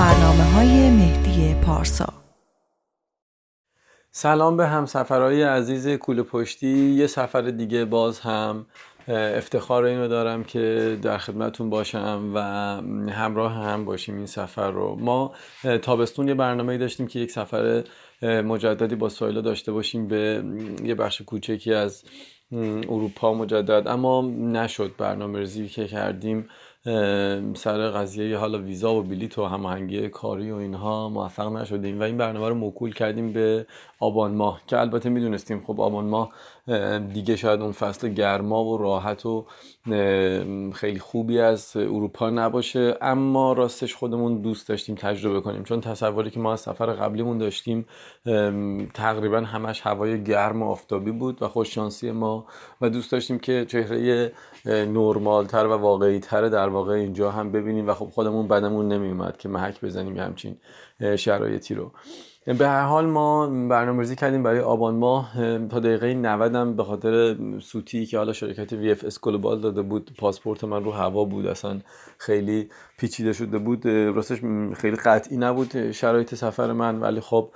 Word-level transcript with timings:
برنامه 0.00 0.44
های 0.44 0.90
مهدی 0.90 1.54
پارسا. 1.66 2.12
سلام 4.10 4.56
به 4.56 4.66
همسفرهای 4.66 5.42
عزیز 5.42 5.88
کوله 5.88 6.22
پشتی. 6.22 6.68
یه 6.68 7.06
سفر 7.06 7.40
دیگه 7.40 7.84
باز 7.84 8.20
هم 8.20 8.66
افتخار 9.08 9.84
اینو 9.84 10.08
دارم 10.08 10.44
که 10.44 10.98
در 11.02 11.18
خدمتون 11.18 11.70
باشم 11.70 12.32
و 12.34 12.40
همراه 13.12 13.52
هم 13.52 13.84
باشیم 13.84 14.16
این 14.16 14.26
سفر 14.26 14.70
رو. 14.70 14.96
ما 15.00 15.32
تابستون 15.82 16.28
یه 16.28 16.34
برنامه 16.34 16.78
داشتیم 16.78 17.06
که 17.06 17.18
یک 17.18 17.30
سفر 17.30 17.84
مجددی 18.22 18.94
با 18.94 19.08
سایلا 19.08 19.40
داشته 19.40 19.72
باشیم 19.72 20.08
به 20.08 20.44
یه 20.84 20.94
بخش 20.94 21.22
کوچکی 21.22 21.74
از 21.74 22.04
اروپا 22.88 23.34
مجدد. 23.34 23.88
اما 23.88 24.22
نشد 24.38 24.94
برنامه 24.98 25.38
ریزی 25.38 25.68
که 25.68 25.86
کردیم. 25.86 26.48
سر 27.54 27.90
قضیه 27.90 28.36
حالا 28.36 28.58
ویزا 28.58 28.94
و 28.94 29.02
بلیت 29.02 29.38
و 29.38 29.44
هماهنگی 29.44 30.08
کاری 30.08 30.50
و 30.50 30.56
اینها 30.56 31.08
موفق 31.08 31.52
نشدیم. 31.52 32.00
و 32.00 32.02
این 32.02 32.16
برنامه 32.16 32.48
رو 32.48 32.54
موکول 32.54 32.92
کردیم 32.94 33.32
به 33.32 33.66
آبان 33.98 34.34
ماه 34.34 34.60
که 34.66 34.78
البته 34.80 35.08
می‌دونستیم 35.08 35.64
خب 35.66 35.80
آبان 35.80 36.04
ماه 36.04 36.32
دیگه 37.12 37.36
شاید 37.36 37.60
اون 37.60 37.72
فصل 37.72 38.08
گرما 38.08 38.64
و 38.64 38.78
راحت 38.78 39.26
و 39.26 39.46
خیلی 40.72 40.98
خوبی 40.98 41.40
از 41.40 41.76
اروپا 41.76 42.30
نباشه. 42.30 42.96
اما 43.00 43.52
راستش 43.52 43.94
خودمون 43.94 44.42
دوست 44.42 44.68
داشتیم 44.68 44.94
تجربه 44.94 45.40
کنیم. 45.40 45.62
چون 45.62 45.80
تصوری 45.80 46.30
که 46.30 46.40
ما 46.40 46.52
از 46.52 46.60
سفر 46.60 46.86
قبلیمون 46.86 47.38
داشتیم 47.38 47.86
تقریبا 48.94 49.40
همش 49.40 49.80
هوای 49.80 50.24
گرم 50.24 50.62
و 50.62 50.70
آفتابی 50.70 51.10
بود 51.10 51.42
و 51.42 51.48
خوششانسی 51.48 52.10
ما. 52.10 52.46
و 52.80 52.90
دوست 52.90 53.12
داشتیم 53.12 53.38
که 53.38 53.64
چهره 53.68 54.32
نرمالتر 54.66 55.66
و 55.66 55.72
واقعی 55.72 56.20
تر 56.20 56.48
در 56.48 56.68
واقع 56.68 56.92
اینجا 56.92 57.30
هم 57.30 57.52
ببینیم. 57.52 57.88
و 57.88 57.94
خب 57.94 58.06
خودمون 58.06 58.48
بدمون 58.48 58.88
نمیومد 58.88 59.36
که 59.36 59.48
محک 59.48 59.80
بزنیم 59.80 60.16
همچین 60.16 60.56
شرایطی 61.16 61.74
رو. 61.74 61.92
به 62.58 62.68
هر 62.68 62.82
حال 62.82 63.06
ما 63.06 63.46
برنامه‌ریزی 63.46 64.16
کردیم 64.16 64.42
برای 64.42 64.60
آبان 64.60 64.94
ماه 64.94 65.32
تا 65.68 65.80
دقیقه 65.80 66.14
90 66.14 66.54
هم 66.54 66.76
به 66.76 66.84
خاطر 66.84 67.36
سوتی 67.60 68.06
که 68.06 68.18
حالا 68.18 68.32
شرکت 68.32 68.72
VFS 68.72 69.20
Global 69.20 69.60
داده 69.60 69.82
بود 69.82 70.10
پاسپورت 70.18 70.64
من 70.64 70.84
رو 70.84 70.90
هوا 70.90 71.24
بود 71.24 71.46
اصلا 71.46 71.80
خیلی 72.18 72.68
پیچیده 72.98 73.32
شده 73.32 73.58
بود. 73.58 73.86
راستش 73.86 74.40
خیلی 74.74 74.96
قطعی 74.96 75.36
نبود 75.36 75.92
شرایط 75.92 76.34
سفر 76.34 76.72
من 76.72 77.00
ولی 77.00 77.20
خب 77.20 77.50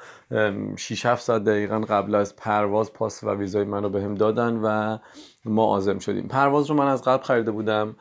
6 0.76 1.06
7 1.06 1.22
ساعت 1.22 1.44
دقیقا 1.44 1.80
قبل 1.80 2.14
از 2.14 2.36
پرواز 2.36 2.92
پاس 2.92 3.24
و 3.24 3.34
ویزای 3.34 3.64
منو 3.64 3.88
بهم 3.88 4.14
دادن 4.14 4.60
و 4.62 4.98
ما 5.44 5.64
عازم 5.64 5.98
شدیم. 5.98 6.28
پرواز 6.28 6.70
رو 6.70 6.76
من 6.76 6.86
از 6.86 7.02
قبل 7.02 7.22
خریده 7.22 7.50
بودم. 7.50 7.96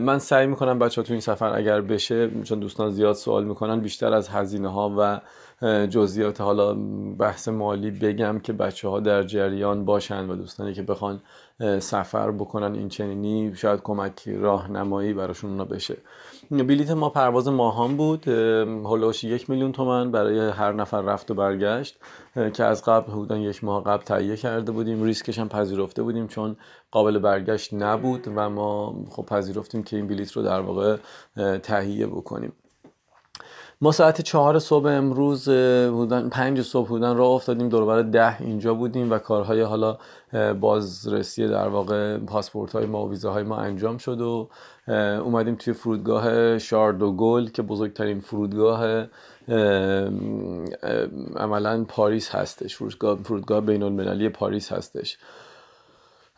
من 0.00 0.18
سعی 0.18 0.46
می‌کنم 0.46 0.78
بچه 0.78 1.00
ها 1.00 1.06
تو 1.06 1.12
این 1.12 1.20
سفر 1.20 1.56
اگر 1.56 1.80
بشه 1.80 2.30
چون 2.44 2.60
دوستان 2.60 2.90
زیاد 2.90 3.14
سوال 3.14 3.44
می‌کنن 3.44 3.80
بیشتر 3.80 4.12
از 4.12 4.28
هزینه 4.28 4.68
ها 4.68 4.94
و 4.98 5.20
جزئیات 5.90 6.40
حالا 6.40 6.74
بحث 7.18 7.48
مالی 7.48 7.90
بگم 7.90 8.38
که 8.38 8.52
بچه 8.52 8.88
ها 8.88 9.00
در 9.00 9.22
جریان 9.22 9.84
باشن 9.84 10.30
و 10.30 10.36
دوستانی 10.36 10.74
که 10.74 10.82
بخوان 10.82 11.20
سفر 11.78 12.30
بکنن 12.30 12.74
این 12.74 12.88
چنینی 12.88 13.56
شاید 13.56 13.80
کمک 13.82 14.28
راهنمایی 14.28 15.12
براشون 15.12 15.50
اونا 15.50 15.64
بشه. 15.64 15.96
بلیت 16.50 16.90
ما 16.90 17.10
پرواز 17.10 17.48
ماهان 17.48 17.96
بود 17.96 18.28
هلوش 18.86 19.24
یک 19.24 19.50
میلیون 19.50 19.72
تومن 19.72 20.10
برای 20.10 20.48
هر 20.48 20.72
نفر 20.72 21.00
رفت 21.00 21.30
و 21.30 21.34
برگشت 21.34 21.96
که 22.54 22.64
از 22.64 22.84
قبل 22.84 23.12
حدودا 23.12 23.38
یک 23.38 23.64
ماه 23.64 23.84
قبل 23.84 24.02
تهیه 24.02 24.36
کرده 24.36 24.72
بودیم. 24.72 25.02
ریسکش 25.02 25.38
هم 25.38 25.48
پذیرفته 25.48 26.02
بودیم 26.02 26.26
چون 26.26 26.56
قابل 26.90 27.18
برگشت 27.18 27.74
نبود 27.74 28.28
و 28.36 28.50
ما 28.50 29.04
خب 29.10 29.26
پذیرفتیم 29.26 29.82
که 29.82 29.96
این 29.96 30.06
بلیت 30.06 30.32
رو 30.32 30.42
در 30.42 30.60
واقع 30.60 30.96
تهیه 31.62 32.06
بکنیم. 32.06 32.52
ما 33.80 33.92
ساعت 33.92 34.20
چهار 34.20 34.58
صبح 34.58 34.86
امروز 34.86 35.48
بودن 35.90 36.28
پنج 36.28 36.62
صبح 36.62 36.88
بودن 36.88 37.16
راه 37.16 37.30
افتادیم 37.30 37.68
دوربر 37.68 38.02
ده 38.02 38.40
اینجا 38.40 38.74
بودیم 38.74 39.10
و 39.10 39.18
کارهای 39.18 39.62
حالا 39.62 39.98
بازرسی 40.60 41.48
در 41.48 41.68
واقع 41.68 42.18
پاسپورت 42.18 42.72
های 42.72 42.86
ما 42.86 43.06
و 43.06 43.10
ویزاهای 43.10 43.42
ما 43.42 43.56
انجام 43.56 43.98
شد 43.98 44.20
و 44.20 44.48
اومدیم 45.24 45.54
توی 45.54 45.72
فرودگاه 45.72 46.58
شاردوگل 46.58 47.48
که 47.48 47.62
بزرگترین 47.62 48.20
فرودگاه 48.20 49.06
عملا 51.36 51.84
پاریس 51.88 52.30
هستش. 52.30 52.76
فرودگاه, 52.76 53.18
فرودگاه 53.24 53.60
بین 53.60 53.82
المللی 53.82 54.28
پاریس 54.28 54.72
هستش. 54.72 55.18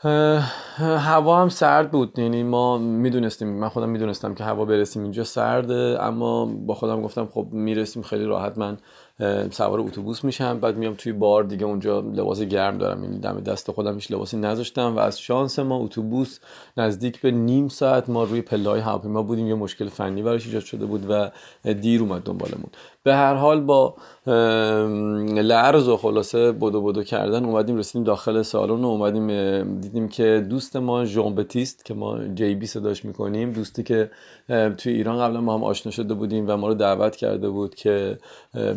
هوا 0.02 1.42
هم 1.42 1.48
سرد 1.48 1.90
بود. 1.90 2.18
یعنی 2.18 2.42
ما 2.42 2.78
می‌دونستیم 2.78 3.48
من 3.48 3.68
خودم 3.68 3.88
می‌دونستم 3.88 4.34
که 4.34 4.44
هوا 4.44 4.64
برسیم 4.64 5.02
اینجا 5.02 5.24
سرده 5.24 5.98
اما 6.00 6.46
با 6.46 6.74
خودم 6.74 7.02
گفتم 7.02 7.26
خب 7.26 7.46
می‌رسیم 7.52 8.02
خیلی 8.02 8.24
راحت 8.24 8.58
من 8.58 8.78
سوار 9.50 9.80
اتوبوس 9.80 10.24
میشم. 10.24 10.60
بعد 10.60 10.76
میام 10.76 10.94
توی 10.94 11.12
بار 11.12 11.44
دیگه 11.44 11.64
اونجا 11.66 12.00
لباس 12.00 12.40
گرم 12.40 12.78
دارم. 12.78 13.04
یعنی 13.04 13.18
دم 13.18 13.40
دست 13.40 13.70
خودم 13.70 13.94
هیچ 13.94 14.12
لباسی 14.12 14.36
نذاشتم 14.36 14.96
و 14.96 14.98
از 14.98 15.20
شانس 15.20 15.58
ما 15.58 15.76
اتوبوس 15.76 16.38
نزدیک 16.76 17.20
به 17.20 17.30
نیم 17.30 17.68
ساعت 17.68 18.08
ما 18.08 18.24
روی 18.24 18.42
پلهای 18.42 18.80
هواپیما 18.80 19.22
بودیم. 19.22 19.46
یه 19.46 19.54
مشکل 19.54 19.88
فنی 19.88 20.22
براش 20.22 20.46
ایجاد 20.46 20.62
شده 20.62 20.86
بود 20.86 21.06
و 21.10 21.30
دیر 21.72 22.00
اومد 22.00 22.22
دنبالمون. 22.22 22.70
به 23.02 23.14
هر 23.14 23.34
حال 23.34 23.60
با 23.60 23.94
لرز 25.42 25.88
و 25.88 25.96
خلاصه 25.96 26.52
بدو 26.52 26.82
بدو 26.82 27.02
کردن 27.02 27.44
اومدیم 27.44 27.76
رسیدیم 27.76 28.04
داخل 28.04 28.42
سالن 28.42 28.84
و 28.84 28.86
اومدیم 28.86 29.80
دیدیم 29.80 30.08
که 30.08 30.46
دوست 30.50 30.76
ما 30.76 31.04
ژان 31.04 31.34
بتیست 31.34 31.84
که 31.84 31.94
ما 31.94 32.28
جی 32.28 32.54
بی 32.54 32.66
صداش 32.66 33.04
می‌کنیم. 33.04 33.52
دوستی 33.52 33.82
که 33.82 34.10
توی 34.48 34.92
ایران 34.92 35.18
قبلا 35.18 35.40
ما 35.40 35.54
هم 35.54 35.64
آشنا 35.64 35.92
شده 35.92 36.14
بودیم 36.14 36.44
و 36.48 36.56
ما 36.56 36.68
رو 36.68 36.74
دعوت 36.74 37.16
کرده 37.16 37.48
بود 37.48 37.74
که 37.74 38.18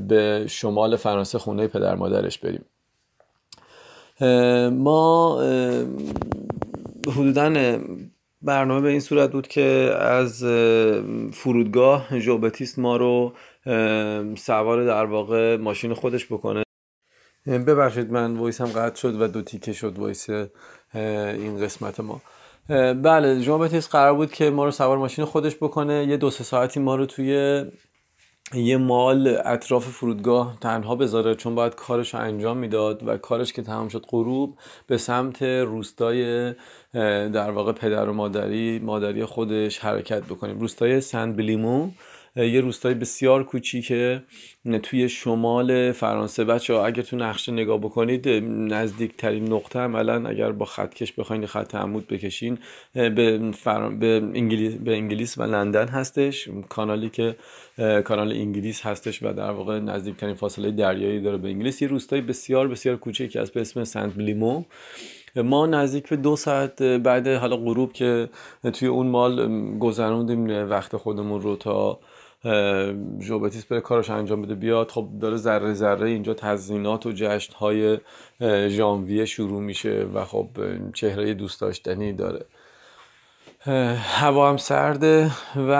به 0.07 0.45
شمال 0.47 0.95
فرانسه 0.95 1.39
خونه 1.39 1.67
پدر 1.67 1.95
مادرش 1.95 2.39
بریم. 2.39 2.65
ما 4.71 5.39
حدودا 7.07 7.77
برنامه 8.41 8.81
به 8.81 8.89
این 8.89 8.99
صورت 8.99 9.31
بود 9.31 9.47
که 9.47 9.93
از 9.99 10.43
فرودگاه 11.33 12.19
ژوبتیست 12.19 12.79
ما 12.79 12.97
رو 12.97 13.33
سوار 14.37 14.85
در 14.85 15.05
واقع 15.05 15.57
ماشین 15.57 15.93
خودش 15.93 16.25
بکنه. 16.25 16.63
ببخشید 17.47 18.11
من 18.11 18.37
voice 18.37 18.60
م 18.60 18.65
قطع 18.65 18.95
شد 18.95 19.21
و 19.21 19.27
دو 19.27 19.41
تیکه 19.41 19.73
شد 19.73 19.99
voice 19.99 20.29
این 20.93 21.59
قسمت 21.59 21.99
ما. 21.99 22.21
بله 22.93 23.39
ژوبتیست 23.39 23.91
قرار 23.91 24.13
بود 24.13 24.31
که 24.31 24.49
ما 24.49 24.65
رو 24.65 24.71
سوار 24.71 24.97
ماشین 24.97 25.25
خودش 25.25 25.55
بکنه. 25.55 26.05
یه 26.07 26.17
دو 26.17 26.29
سه 26.29 26.43
ساعتی 26.43 26.79
ما 26.79 26.95
رو 26.95 27.05
توی 27.05 27.63
یه 28.53 28.77
mall 28.77 29.37
اطراف 29.45 29.87
فرودگاه 29.87 30.57
تنها 30.61 30.95
بذاره 30.95 31.35
چون 31.35 31.55
باید 31.55 31.75
کارش 31.75 32.13
رو 32.13 32.19
انجام 32.19 32.57
می‌داد 32.57 33.07
و 33.07 33.17
کارش 33.17 33.53
که 33.53 33.61
تمام 33.61 33.87
شد 33.87 34.05
غروب 34.09 34.57
به 34.87 34.97
سمت 34.97 35.41
روستای 35.41 36.53
در 37.33 37.51
واقع 37.51 37.71
پدر 37.71 38.09
و 38.09 38.13
مادری 38.13 38.79
مادری 38.79 39.25
خودش 39.25 39.79
حرکت 39.79 40.23
بکنیم. 40.23 40.59
روستای 40.59 41.01
سند 41.01 41.37
بلیمو. 41.37 41.89
یه 42.35 42.61
روستای 42.61 42.93
بسیار 42.93 43.43
کوچیکه 43.43 44.23
توی 44.83 45.09
شمال 45.09 45.91
فرانسه. 45.91 46.43
بچه 46.43 46.73
ها 46.73 46.85
اگر 46.85 47.01
تو 47.01 47.17
نقشه 47.17 47.51
نگاه 47.51 47.77
بکنید 47.77 48.27
نزدیکترین 48.73 49.53
نقطه 49.53 49.79
عملا 49.79 50.29
اگر 50.29 50.51
با 50.51 50.65
خطکش 50.65 51.13
بخواین 51.13 51.45
خط 51.45 51.75
عمود 51.75 52.07
بکشین 52.07 52.57
به, 52.93 53.09
به, 53.09 54.21
انگلیس... 54.35 54.75
به 54.75 54.93
انگلیس 54.93 55.37
و 55.37 55.43
لندن 55.43 55.87
هستش. 55.87 56.49
کانالی 56.69 57.09
که 57.09 57.35
کانال 58.03 58.31
انگلیس 58.31 58.81
هستش 58.81 59.23
و 59.23 59.33
در 59.33 59.51
واقع 59.51 59.79
نزدیکترین 59.79 60.35
فاصله 60.35 60.71
دریایی 60.71 61.21
داره 61.21 61.37
به 61.37 61.47
انگلیس. 61.47 61.81
یه 61.81 61.87
روستای 61.87 62.21
بسیار 62.21 62.67
بسیار 62.67 62.95
کوچیکی 62.95 63.39
از 63.39 63.51
به 63.51 63.61
اسم 63.61 63.83
سنت 63.83 64.13
بلیمو 64.13 64.63
ما 65.35 65.65
نزدیک 65.65 66.09
به 66.09 66.15
دو 66.15 66.35
ساعت 66.35 66.83
بعد 66.83 67.27
حالا 67.27 67.57
غروب 67.57 67.93
که 67.93 68.29
توی 68.73 68.87
اون 68.87 69.07
مال 69.07 69.77
گذروندیم 69.79 70.69
وقت 70.69 70.97
خودمون 70.97 71.41
رو 71.41 71.55
تا 71.55 71.99
ژوبتیس 73.21 73.65
بره 73.65 73.81
کارش 73.81 74.09
انجام 74.09 74.41
بده 74.41 74.55
بیاد. 74.55 74.91
خب 74.91 75.07
داره 75.21 75.37
ذره 75.37 75.73
ذره 75.73 76.09
اینجا 76.09 76.33
تزینات 76.33 77.05
و 77.05 77.11
جشن 77.11 77.53
های 77.53 77.97
ژانویه 78.69 79.25
شروع 79.25 79.61
میشه 79.61 80.07
و 80.13 80.25
خب 80.25 80.47
چهره 80.93 81.33
دوست 81.33 81.61
داشتنی 81.61 82.13
داره. 82.13 82.45
هوا 83.95 84.49
هم 84.49 84.57
سرده 84.57 85.31
و 85.55 85.71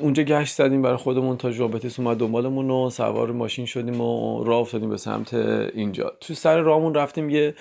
اونجا 0.00 0.22
گشت 0.22 0.54
زدیم 0.54 0.82
برای 0.82 0.96
خودمون 0.96 1.36
تا 1.36 1.50
ژوبتیس 1.50 2.00
اومد 2.00 2.16
دنبالمون 2.16 2.70
و 2.70 2.90
سوار 2.90 3.32
ماشین 3.32 3.66
شدیم 3.66 4.00
و 4.00 4.44
راه 4.44 4.60
افتادیم 4.60 4.90
به 4.90 4.96
سمت 4.96 5.34
اینجا. 5.34 6.12
تو 6.20 6.34
سر 6.34 6.60
راهمون 6.60 6.94
رفتیم 6.94 7.30
یه 7.30 7.54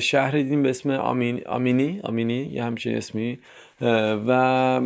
شهر 0.00 0.30
دیدیم 0.30 0.62
به 0.62 0.70
اسم 0.70 0.90
آمین 0.90 1.46
آمینی 1.46 2.00
آمینی 2.04 2.42
یه 2.52 2.64
همچین 2.64 2.96
اسمی. 2.96 3.38
و 3.80 4.80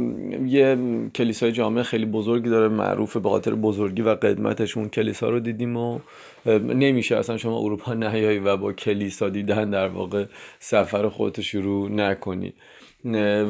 یه 0.47 0.79
کلیسای 1.15 1.53
جامعه 1.53 1.83
خیلی 1.83 2.07
بزرگی 2.07 2.51
داره 2.51 2.69
معروفه 2.69 3.21
به 3.21 3.29
خاطر 3.29 3.55
بزرگی 3.55 4.03
و 4.03 4.15
قدمتش. 4.15 4.77
اون 4.77 4.89
کلیسا 4.89 5.31
رو 5.31 5.41
دیدیم 5.41 5.77
و 5.77 5.99
نمیشه 6.47 7.17
اصلا 7.17 7.37
شما 7.37 7.59
اروپا 7.59 7.95
نیایی 7.95 8.39
و 8.39 8.57
با 8.57 8.73
کلیسا 8.73 9.29
دیدن 9.29 9.71
در 9.71 9.89
واقع 9.89 10.25
سفر 10.59 11.09
خودت 11.09 11.41
شروع 11.41 11.91
نکنی. 11.91 12.53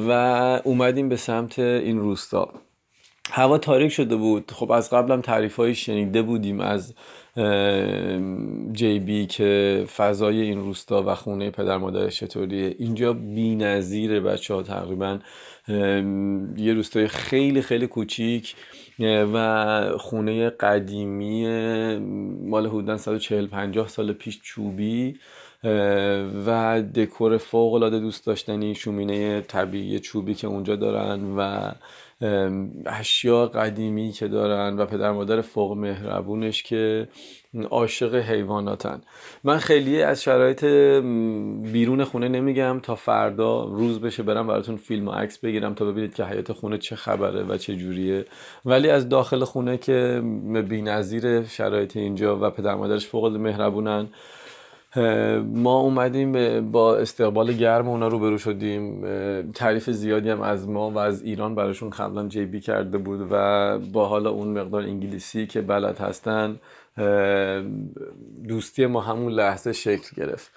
و 0.09 0.11
اومدیم 0.65 1.09
به 1.09 1.17
سمت 1.17 1.59
این 1.59 1.99
روستا. 1.99 2.53
هوا 3.31 3.59
تاریک 3.59 3.93
شده 3.93 4.17
بود. 4.17 4.51
خب 4.51 4.71
از 4.71 4.91
قبلم 4.91 5.21
تعریف 5.21 5.73
شنیده 5.73 6.23
بودیم 6.23 6.61
از 6.61 6.95
جی 8.73 8.99
بی 8.99 9.27
که 9.27 9.85
فضای 9.97 10.41
این 10.41 10.59
روستا 10.59 11.03
و 11.07 11.15
خونه 11.15 11.51
پدر 11.51 11.77
مادرش 11.77 12.21
چطوریه؟ 12.21 12.75
اینجا 12.79 13.13
بی 13.13 13.55
نظیره 13.57 14.21
بچه 14.21 14.55
ها 14.55 14.63
تقریبا 14.63 15.19
یه 16.57 16.73
روستای 16.75 17.09
خیلی 17.09 17.63
خیلی 17.63 17.87
کوچیک 17.87 18.55
و 19.35 19.93
خونه 19.99 20.51
قدیمی 20.51 21.47
مال 22.49 22.67
حدودا 22.67 22.97
140 22.97 23.47
50 23.47 23.89
سال 23.89 24.13
پیش 24.13 24.41
چوبی. 24.43 25.17
و 26.47 26.83
دکور 26.95 27.37
فوق 27.37 27.75
العاده 27.75 27.99
دوست 27.99 28.27
داشتنی 28.27 28.75
شومینه 28.75 29.41
طبیعی 29.41 30.01
چوبی 30.01 30.35
که 30.35 30.47
اونجا 30.47 30.77
دارن 30.77 31.21
و 31.37 31.71
اشیا 32.87 33.47
قدیمی 33.47 34.13
که 34.13 34.29
دارن 34.29 34.77
و 34.77 34.87
پدر 34.87 35.13
مادر 35.13 35.41
فوق 35.41 35.77
مهربونش 35.77 36.63
که 36.63 37.09
عاشق 37.71 38.15
حیواناتن. 38.15 39.01
من 39.45 39.59
خیلی 39.59 40.03
از 40.03 40.23
شرایط 40.23 40.65
بیرون 41.73 42.05
خونه 42.05 42.29
نمیگم 42.29 42.81
تا 42.83 42.95
فردا 42.95 43.65
روز 43.65 44.01
بشه 44.01 44.23
برم 44.23 44.47
براتون 44.47 44.77
فیلم 44.77 45.09
و 45.09 45.11
عکس 45.11 45.39
بگیرم 45.39 45.75
تا 45.75 45.85
ببینید 45.85 46.15
که 46.15 46.25
حیات 46.25 46.53
خونه 46.53 46.79
چه 46.79 46.97
خبره 46.97 47.43
و 47.43 47.57
چه 47.57 47.77
جوریه. 47.77 48.25
ولی 48.65 48.91
از 48.91 49.09
داخل 49.09 49.45
خونه 49.45 49.77
که 49.77 50.23
نظیر 50.71 51.45
شرایط 51.45 51.97
اینجا 51.97 52.39
و 52.43 52.51
پدر 52.51 52.75
مادرش 52.75 53.07
فوق 53.07 53.27
مهربونن 53.27 54.09
ما 54.97 55.81
اومدیم 55.81 56.71
با 56.71 56.97
استقبال 56.97 57.53
گرم 57.53 57.89
اونا 57.89 58.09
رو 58.09 58.19
برو 58.19 58.39
شدیم 58.39 59.03
تعریف 59.53 59.91
زیادی 59.91 60.31
هم 60.31 60.41
از 60.41 60.69
ما 60.69 60.91
و 60.91 60.99
از 60.99 61.23
ایران 61.23 61.55
براشون 61.55 61.91
قبلا 61.91 62.29
جیبی 62.29 62.61
کرده 62.61 62.99
بود 62.99 63.29
و 63.31 63.79
با 63.79 64.07
حالا 64.07 64.31
اون 64.31 64.49
مقدار 64.49 64.83
انگلیسی 64.83 65.47
که 65.47 65.61
بلد 65.61 65.99
هستن 65.99 66.61
دوستی 68.49 68.87
ما 68.87 69.01
همون 69.01 69.33
لحظه 69.33 69.73
شکل 69.73 70.17
گرفت. 70.17 70.51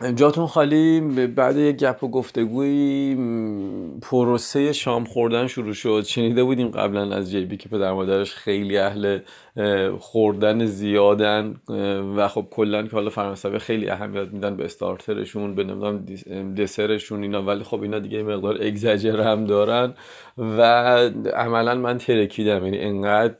جاتون 0.00 0.46
خالی 0.46 1.00
بعد 1.26 1.56
یک 1.56 1.76
گپ 1.76 2.04
و 2.04 2.08
گفتگوی 2.08 3.16
پروسه 4.02 4.72
شام 4.72 5.04
خوردن 5.04 5.46
شروع 5.46 5.72
شد. 5.72 6.02
شنیده 6.06 6.44
بودیم 6.44 6.68
قبلا 6.68 7.16
از 7.16 7.30
جیبی 7.30 7.56
که 7.56 7.68
پدر 7.68 7.92
مادرش 7.92 8.34
خیلی 8.34 8.78
اهل 8.78 9.18
خوردن 9.98 10.66
زیادن 10.66 11.54
و 12.16 12.28
خب 12.28 12.46
کلا 12.50 12.82
که 12.82 12.90
حالا 12.90 13.10
فرانسوی 13.10 13.58
خیلی 13.58 13.90
اهمیت 13.90 14.28
میدن 14.32 14.56
به 14.56 14.64
استارترشون 14.64 15.54
به 15.54 15.64
نمی‌دونم 15.64 16.04
دسرشون 16.54 17.22
اینا. 17.22 17.42
ولی 17.42 17.64
خب 17.64 17.82
اینا 17.82 17.98
دیگه 17.98 18.22
مقدار 18.22 18.56
اگزاجر 18.62 19.20
هم 19.20 19.44
دارن. 19.44 19.94
و 20.38 20.62
عملا 21.34 21.74
من 21.74 21.98
ترکیدم 21.98 22.64
یعنی 22.64 22.78
انقدر 22.78 23.34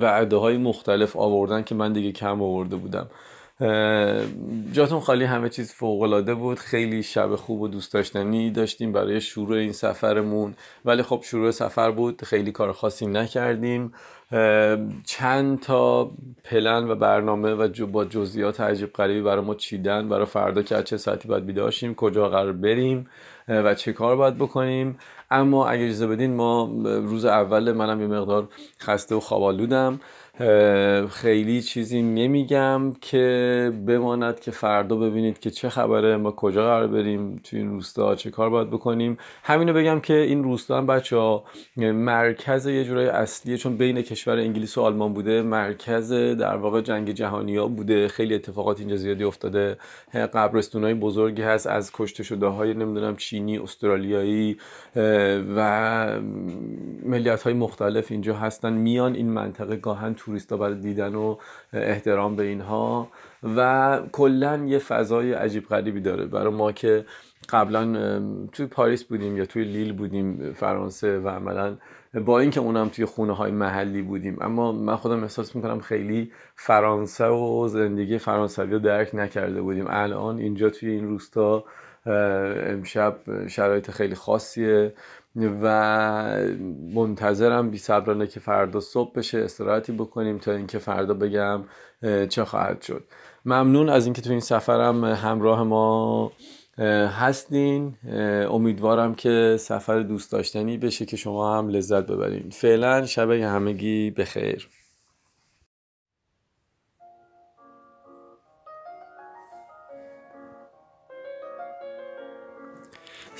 وعده 0.00 0.36
های 0.36 0.56
مختلف 0.56 1.16
آوردن 1.16 1.62
که 1.62 1.74
من 1.74 1.92
دیگه 1.92 2.12
کم 2.12 2.42
آورده 2.42 2.76
بودم. 2.76 3.06
جاتون 4.72 5.00
خالی 5.00 5.24
همه 5.24 5.48
چیز 5.48 5.72
فوقالعاده 5.72 6.34
بود. 6.34 6.58
خیلی 6.58 7.02
شب 7.02 7.36
خوب 7.36 7.60
و 7.60 7.68
دوست 7.68 7.92
داشتنی 7.92 8.50
داشتیم 8.50 8.92
برای 8.92 9.20
شروع 9.20 9.56
این 9.56 9.72
سفرمون. 9.72 10.54
ولی 10.84 11.02
خب 11.02 11.20
شروع 11.24 11.50
سفر 11.50 11.90
بود 11.90 12.22
خیلی 12.24 12.52
کار 12.52 12.72
خاصی 12.72 13.06
نکردیم. 13.06 13.92
چند 15.04 15.60
تا 15.60 16.10
پلن 16.44 16.90
و 16.90 16.94
برنامه 16.94 17.54
و 17.54 17.86
با 17.86 18.04
جزئیات 18.04 18.60
عجیب 18.60 18.92
غریبی 18.92 19.22
برای 19.22 19.44
ما 19.44 19.54
چیدن. 19.54 20.08
برای 20.08 20.26
فردا 20.26 20.62
که 20.62 20.82
چه 20.82 20.96
ساعتی 20.96 21.28
باید 21.28 21.46
بیداشیم 21.46 21.94
کجا 21.94 22.28
قرار 22.28 22.52
بریم 22.52 23.06
و 23.48 23.74
چه 23.74 23.92
کار 23.92 24.16
باید 24.16 24.38
بکنیم. 24.38 24.98
اما 25.30 25.68
اگه 25.68 25.84
اجازه 25.84 26.06
بدین 26.06 26.34
ما 26.34 26.70
روز 26.84 27.24
اول 27.24 27.72
منم 27.72 28.00
یه 28.00 28.06
مقدار 28.06 28.48
خسته 28.80 29.14
و 29.14 29.20
خوابالودم 29.20 30.00
خیلی 31.10 31.62
چیزی 31.62 32.02
نمیگم 32.02 32.92
که 33.00 33.72
بماند 33.86 34.40
که 34.40 34.50
فردا 34.50 34.96
ببینید 34.96 35.38
که 35.38 35.50
چه 35.50 35.68
خبره 35.68 36.16
ما 36.16 36.30
کجا 36.30 36.64
قرار 36.64 36.86
بریم 36.86 37.40
توی 37.44 37.58
این 37.58 37.70
روستا 37.70 38.14
چه 38.14 38.30
کار 38.30 38.50
باید 38.50 38.70
بکنیم. 38.70 39.18
همینو 39.42 39.72
بگم 39.72 40.00
که 40.00 40.14
این 40.14 40.44
روستا 40.44 40.78
هم 40.78 40.86
بچه 40.86 41.16
ها 41.16 41.44
مرکز 41.76 42.66
یه 42.66 42.84
جورای 42.84 43.06
اصلیه 43.06 43.56
چون 43.56 43.76
بین 43.76 44.02
کشور 44.02 44.36
انگلیس 44.36 44.78
و 44.78 44.80
آلمان 44.80 45.12
بوده 45.12 45.42
مرکز 45.42 46.12
در 46.12 46.56
واقع 46.56 46.80
جنگ 46.80 47.10
جهانی 47.10 47.56
ها 47.56 47.68
بوده. 47.68 48.08
خیلی 48.08 48.34
اتفاقات 48.34 48.80
اینجا 48.80 48.96
زیادی 48.96 49.24
افتاده. 49.24 49.76
قبرستون 50.14 50.84
های 50.84 50.94
بزرگی 50.94 51.42
هست 51.42 51.66
از 51.66 51.90
کشته 51.94 52.22
شده 52.22 52.46
های 52.46 52.74
نمی‌دونم 52.74 53.16
چینی 53.16 53.58
استرالیایی 53.58 54.56
و 55.56 56.20
ملیت 57.02 57.42
های 57.42 57.54
مختلف 57.54 58.10
اینجا 58.10 58.34
هستن. 58.34 58.72
میان 58.72 59.14
این 59.14 59.30
منطقه 59.30 59.76
گاهن 59.76 60.14
توریستا 60.26 60.56
برای 60.56 60.74
دیدن 60.74 61.14
و 61.14 61.36
احترام 61.72 62.36
به 62.36 62.42
اینها 62.42 63.08
و 63.56 64.00
کلا 64.12 64.64
یه 64.66 64.78
فضای 64.78 65.32
عجیب 65.32 65.66
غریبی 65.66 66.00
داره. 66.00 66.26
برای 66.26 66.54
ما 66.54 66.72
که 66.72 67.04
قبلا 67.48 68.18
توی 68.52 68.66
پاریس 68.66 69.04
بودیم 69.04 69.36
یا 69.36 69.46
توی 69.46 69.64
لیل 69.64 69.92
بودیم 69.92 70.52
فرانسه 70.52 71.18
و 71.18 71.28
عملا 71.28 71.76
با 72.24 72.40
اینکه 72.40 72.60
اونم 72.60 72.88
توی 72.88 73.04
خونه 73.04 73.32
های 73.32 73.50
محلی 73.50 74.02
بودیم. 74.02 74.36
اما 74.40 74.72
من 74.72 74.96
خودم 74.96 75.22
احساس 75.22 75.56
می‌کنم 75.56 75.80
خیلی 75.80 76.32
فرانسه 76.56 77.26
و 77.26 77.68
زندگی 77.68 78.18
فرانسوی 78.18 78.72
رو 78.72 78.78
درک 78.78 79.14
نکرده 79.14 79.62
بودیم. 79.62 79.86
الان 79.88 80.38
اینجا 80.38 80.70
توی 80.70 80.90
این 80.90 81.08
روستا 81.08 81.64
امشب 82.06 83.16
شرایط 83.46 83.90
خیلی 83.90 84.14
خاصیه. 84.14 84.94
و 85.36 85.66
منتظرم 86.94 87.70
بی 87.70 87.78
صبرانه 87.78 88.26
که 88.26 88.40
فردا 88.40 88.80
صبح 88.80 89.12
بشه 89.14 89.38
استراحتی 89.38 89.92
بکنیم 89.92 90.38
تا 90.38 90.52
اینکه 90.52 90.78
فردا 90.78 91.14
بگم 91.14 91.64
چه 92.28 92.44
خواهد 92.44 92.82
شد. 92.82 93.04
ممنون 93.44 93.88
از 93.88 94.06
اینکه 94.06 94.22
تو 94.22 94.30
این 94.30 94.40
سفرم 94.40 95.04
همراه 95.04 95.62
ما 95.62 96.32
هستین. 97.18 97.94
امیدوارم 98.50 99.14
که 99.14 99.56
سفر 99.60 100.00
دوست 100.00 100.32
داشتنی 100.32 100.78
بشه 100.78 101.06
که 101.06 101.16
شما 101.16 101.58
هم 101.58 101.68
لذت 101.68 102.06
ببرین. 102.06 102.50
فعلا 102.50 103.06
شب 103.06 103.30
همگی 103.30 104.10
بخیر. 104.10 104.68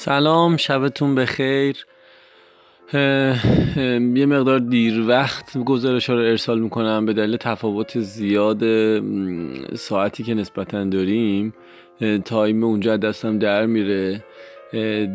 سلام 0.06 0.56
شبتون 0.56 1.14
بخیر. 1.14 1.86
یه 2.94 4.26
مقدار 4.26 4.58
دیر 4.58 5.04
وقت 5.08 5.58
گزارش 5.58 6.10
ها 6.10 6.16
رو 6.16 6.22
ارسال 6.22 6.60
می‌کنم. 6.60 7.06
به 7.06 7.12
دلیل 7.12 7.36
تفاوت 7.36 8.00
زیاد 8.00 8.62
ساعتی 9.74 10.22
که 10.22 10.34
نسبتا 10.34 10.84
داریم 10.84 11.54
تایم 12.24 12.64
اونجا 12.64 12.96
دستم 12.96 13.38
در 13.38 13.66
میره. 13.66 14.24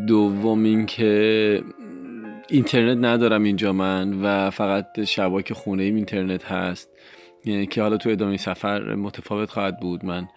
دوم 0.06 0.64
اینکه 0.64 1.62
اینترنت 2.48 3.04
ندارم 3.04 3.42
اینجا 3.42 3.72
من 3.72 4.22
و 4.22 4.50
فقط 4.50 5.04
شباک 5.04 5.52
خونه 5.52 5.82
ایم 5.82 5.94
اینترنت 5.94 6.44
هست 6.44 6.90
که 7.70 7.82
حالا 7.82 7.96
تو 7.96 8.10
ادامه 8.10 8.36
سفر 8.36 8.94
متفاوت 8.94 9.50
خواهد 9.50 9.80
بود. 9.80 10.04
من 10.04 10.28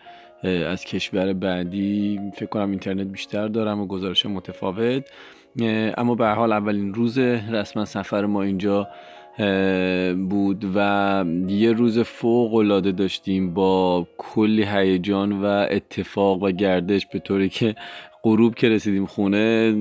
از 0.44 0.86
کشور 0.86 1.34
بعدی 1.34 2.20
فکر 2.34 2.46
کنم 2.46 2.70
اینترنت 2.70 3.08
بیشتر 3.08 3.48
دارم 3.48 3.82
و 3.82 3.88
گزارش 3.88 4.26
متفاوت. 4.26 5.04
اما 5.98 6.16
به 6.16 6.28
حال 6.28 6.52
اولین 6.52 6.94
روز 6.94 7.18
رسما 7.18 7.86
سفر 7.86 8.26
ما 8.26 8.44
اینجا 8.44 8.88
بود 10.30 10.66
و 10.76 11.26
یه 11.48 11.72
روز 11.72 12.00
فوق 12.00 12.56
العاده 12.56 12.92
داشتیم 12.92 13.54
با 13.54 14.08
کلی 14.18 14.64
هیجان 14.64 15.32
و 15.32 15.46
اتفاق 15.70 16.44
و 16.44 16.52
گردش 16.52 17.06
به 17.06 17.20
طوری 17.20 17.50
که 17.50 17.76
غروب 18.24 18.56
که 18.56 18.70
رسیدیم 18.70 19.06
خونه 19.06 19.72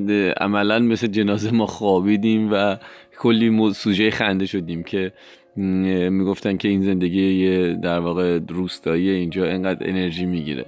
عملا 0.40 0.78
مثل 0.78 1.06
جنازه 1.06 1.50
ما 1.50 1.66
خوابیدیم 1.66 2.52
و 2.52 2.76
کلی 3.18 3.73
سوژه 3.73 4.11
خنده 4.11 4.46
شدیم 4.46 4.82
که 4.82 5.12
می‌گفتن 5.56 6.56
که 6.56 6.68
این 6.68 6.82
زندگی 6.82 7.75
در 7.75 7.99
واقع 7.99 8.38
روستایی 8.49 9.11
اینجا 9.11 9.44
انقدر 9.44 9.88
انرژی 9.88 10.26
می‌گیره. 10.26 10.66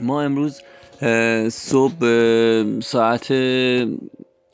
ما 0.00 0.22
امروز 0.22 0.62
صبح 1.48 2.00
ساعت 2.80 3.32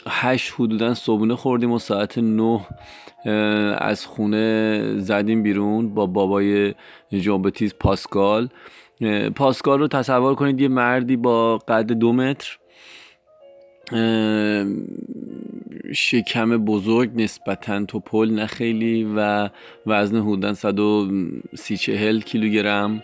هشت 0.09 0.53
حدودا 0.59 0.95
صبحونه 0.95 1.37
خوردیم 1.37 1.73
و 1.73 1.79
ساعت 1.79 2.19
نه 2.19 2.61
از 3.79 4.07
خونه 4.07 4.83
زدیم 4.97 5.43
بیرون 5.43 5.95
با 5.95 6.07
بابای 6.07 6.75
جنبتیز 7.11 7.75
پاسکال. 7.81 8.49
پاسکال 9.35 9.79
رو 9.79 9.89
تصور 9.89 10.35
کنید 10.35 10.61
یه 10.61 10.69
مردی 10.69 11.17
با 11.17 11.59
قد 11.59 11.93
دو 11.93 12.13
متر 12.13 12.59
شکم 15.93 16.65
بزرگ 16.65 17.11
نسبتا 17.15 17.85
توپل 17.85 18.31
نه 18.31 18.47
خیلی 18.47 19.07
و 19.17 19.49
وزن 19.87 20.17
حدودا 20.17 20.55
130 20.55 22.21
کیلوگرم. 22.21 23.03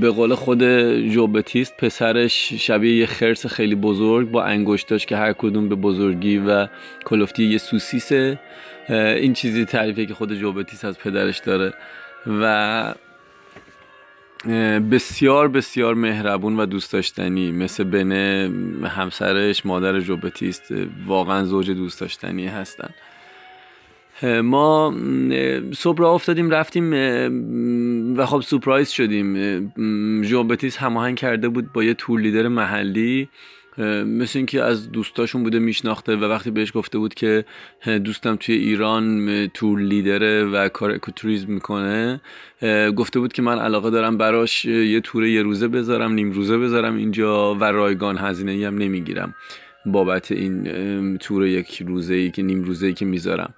به 0.00 0.10
قول 0.10 0.34
خود 0.34 0.62
جوبتیست 1.08 1.76
پسرش 1.76 2.52
شبیه 2.52 2.96
یه 2.96 3.06
خرس 3.06 3.46
خیلی 3.46 3.74
بزرگ 3.74 4.30
با 4.30 4.42
انگشتاش 4.42 5.06
که 5.06 5.16
هر 5.16 5.32
کدوم 5.32 5.68
به 5.68 5.74
بزرگی 5.74 6.38
و 6.38 6.66
کلفتی 7.04 7.44
یه 7.44 7.58
سوسیسه. 7.58 8.38
این 8.88 9.32
چیزی 9.32 9.64
تعریفی 9.64 10.06
که 10.06 10.14
خود 10.14 10.34
جوبتیست 10.34 10.84
از 10.84 10.98
پدرش 10.98 11.38
داره. 11.38 11.72
و 12.26 12.94
بسیار 14.90 15.48
بسیار 15.48 15.94
مهربون 15.94 16.60
و 16.60 16.66
دوست 16.66 16.92
داشتنی. 16.92 17.52
مثل 17.52 17.84
بنه 17.84 18.50
همسرش 18.84 19.66
مادر 19.66 20.00
جوبتیست 20.00 20.74
واقعا 21.06 21.44
زوج 21.44 21.70
دوست 21.70 22.00
داشتنی 22.00 22.46
هستن. 22.46 22.90
ما 24.42 24.94
صبح 25.72 25.98
را 25.98 26.12
افتادیم 26.12 26.50
رفتیم 26.50 26.92
و 28.18 28.26
خب 28.26 28.40
سپرایز 28.40 28.88
شدیم. 28.90 29.36
جوبتیس 30.22 30.76
هماهنگ 30.76 31.16
کرده 31.16 31.48
بود 31.48 31.72
با 31.72 31.84
یه 31.84 31.94
تور 31.94 32.20
لیدر 32.20 32.48
محلی. 32.48 33.28
مثل 34.06 34.38
اینکه 34.38 34.62
از 34.62 34.92
دوستاشون 34.92 35.42
بوده 35.42 35.58
میشناخته 35.58 36.16
و 36.16 36.24
وقتی 36.24 36.50
بهش 36.50 36.72
گفته 36.74 36.98
بود 36.98 37.14
که 37.14 37.44
دوستم 38.04 38.36
توی 38.36 38.54
ایران 38.54 39.46
تور 39.46 39.80
لیدره 39.80 40.44
و 40.44 40.68
کار 40.68 40.90
اکوتوریزم 40.90 41.52
می‌کنه 41.52 42.20
گفته 42.96 43.20
بود 43.20 43.32
که 43.32 43.42
من 43.42 43.58
علاقه 43.58 43.90
دارم 43.90 44.16
براش 44.16 44.64
یه 44.64 45.00
تور 45.00 45.26
یه 45.26 45.42
روزه 45.42 45.68
بذارم 45.68 46.12
نیم 46.12 46.30
روزه 46.30 46.58
بذارم 46.58 46.96
اینجا 46.96 47.54
و 47.54 47.64
رایگان 47.64 48.18
هزینه 48.18 48.66
هم 48.66 48.78
نمی‌گیرم 48.78 49.34
بابت 49.86 50.32
این 50.32 51.18
تور 51.18 51.46
یک 51.46 51.82
روزه 51.86 52.14
ای 52.14 52.30
که 52.30 52.42
نیم 52.42 52.62
روزه 52.62 52.86
ای 52.86 52.94
که 52.94 53.04
می‌ذارم. 53.04 53.54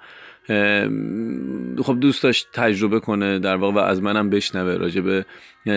خب 1.83 2.01
دوست 2.01 2.23
داشت 2.23 2.49
تجربه 2.53 3.01
کنه 3.01 3.39
در 3.39 3.57
واقع 3.57 3.75
و 3.75 3.79
از 3.79 4.03
منم 4.03 4.31
بشنوه 4.31 4.75
راجع 4.75 5.01
به 5.01 5.25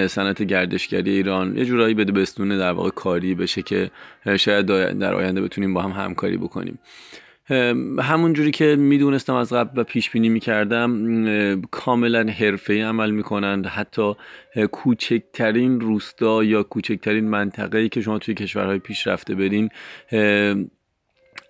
صنعت 0.08 0.44
گردشگری 0.44 1.12
ایران. 1.12 1.58
یه 1.58 1.66
جورایی 1.66 1.94
بده 1.94 2.12
بستونه 2.12 2.58
در 2.58 2.72
واقع 2.72 2.90
کاری 2.90 3.36
بشه 3.36 3.62
که 3.62 3.92
شاید 4.40 4.66
در 5.00 5.14
آینده 5.14 5.42
بتونیم 5.42 5.74
با 5.74 5.82
هم 5.82 6.04
همکاری 6.04 6.38
بکنیم. 6.38 6.80
همون 8.00 8.34
جوری 8.34 8.52
که 8.52 8.76
می‌دونستم 8.76 9.34
از 9.34 9.54
قبل 9.54 9.82
و 9.82 9.84
پیش 9.84 10.10
بینی 10.10 10.30
می‌کردم 10.30 11.62
کاملا 11.72 12.24
حرفه 12.40 12.84
عمل 12.84 13.12
می‌کنند. 13.12 13.68
حتی 13.68 14.14
کوچکترین 14.72 15.80
روستا 15.80 16.44
یا 16.44 16.64
کوچکترین 16.64 17.30
منطقه 17.30 17.90
که 17.90 18.02
شما 18.02 18.20
توی 18.20 18.34
کشورهای 18.34 18.80
پیشرفته 18.80 19.36
برین 19.36 19.70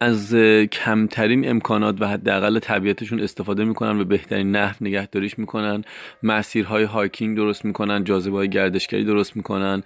از 0.01 0.35
کمترین 0.71 1.49
امکانات 1.49 1.95
و 1.99 2.07
حداقل 2.07 2.59
طبیعتشون 2.59 3.19
استفاده 3.19 3.63
می‌کنن 3.63 4.01
و 4.01 4.03
بهترین 4.03 4.51
نحو 4.51 4.75
نگهداریش 4.81 5.39
می‌کنن. 5.39 5.83
مسیرهای 6.23 6.83
هایکینگ 6.83 7.37
درست 7.37 7.65
می‌کنن 7.65 8.03
جاذبه 8.03 8.37
های 8.37 8.49
گردشگری 8.49 9.03
درست 9.03 9.35
می‌کنن. 9.35 9.83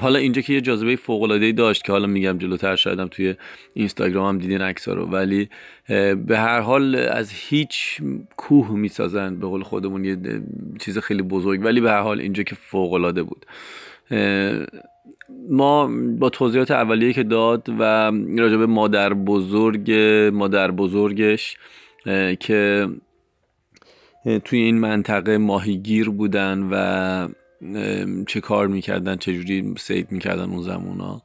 حالا 0.00 0.18
اینجا 0.18 0.42
که 0.42 0.52
یه 0.52 0.60
جاذبه 0.60 0.96
فوق 0.96 1.22
العاده 1.22 1.52
داشت 1.52 1.84
که 1.84 1.92
حالا 1.92 2.06
میگم 2.06 2.38
جلوتر 2.38 2.76
شایدم 2.76 3.08
توی 3.08 3.34
اینستاگرام 3.74 4.28
هم 4.28 4.38
دیدین 4.38 4.60
عکسا 4.60 4.92
رو. 4.92 5.06
ولی 5.06 5.48
به 6.26 6.38
هر 6.38 6.60
حال 6.60 6.94
از 6.96 7.30
هیچ 7.32 8.02
کوه 8.36 8.70
می‌سازن 8.70 9.36
به 9.36 9.46
قول 9.46 9.62
خودمون 9.62 10.04
یه 10.04 10.16
چیز 10.80 10.98
خیلی 10.98 11.22
بزرگ. 11.22 11.64
ولی 11.64 11.80
به 11.80 11.90
هر 11.90 12.00
حال 12.00 12.20
اینجا 12.20 12.42
که 12.42 12.54
فوق 12.54 12.92
العاده 12.92 13.22
بود 13.22 13.46
ما 15.50 15.90
با 16.18 16.30
توضیحات 16.30 16.70
اولیه 16.70 17.12
که 17.12 17.22
داد 17.22 17.68
و 17.78 17.82
راجع 18.38 18.56
به 18.56 18.66
مادر 18.66 19.14
بزرگ 19.14 19.92
مادر 20.32 20.70
بزرگش 20.70 21.56
که 22.40 22.88
توی 24.44 24.58
این 24.58 24.78
منطقه 24.78 25.38
ماهیگیر 25.38 26.10
بودن 26.10 26.68
و 26.70 27.28
چه 28.26 28.40
کار 28.40 28.66
می‌کردن 28.66 29.16
چجوری 29.16 29.74
سید 29.78 30.12
می‌کردن 30.12 30.50
اون 30.50 30.62
زمونا. 30.62 31.22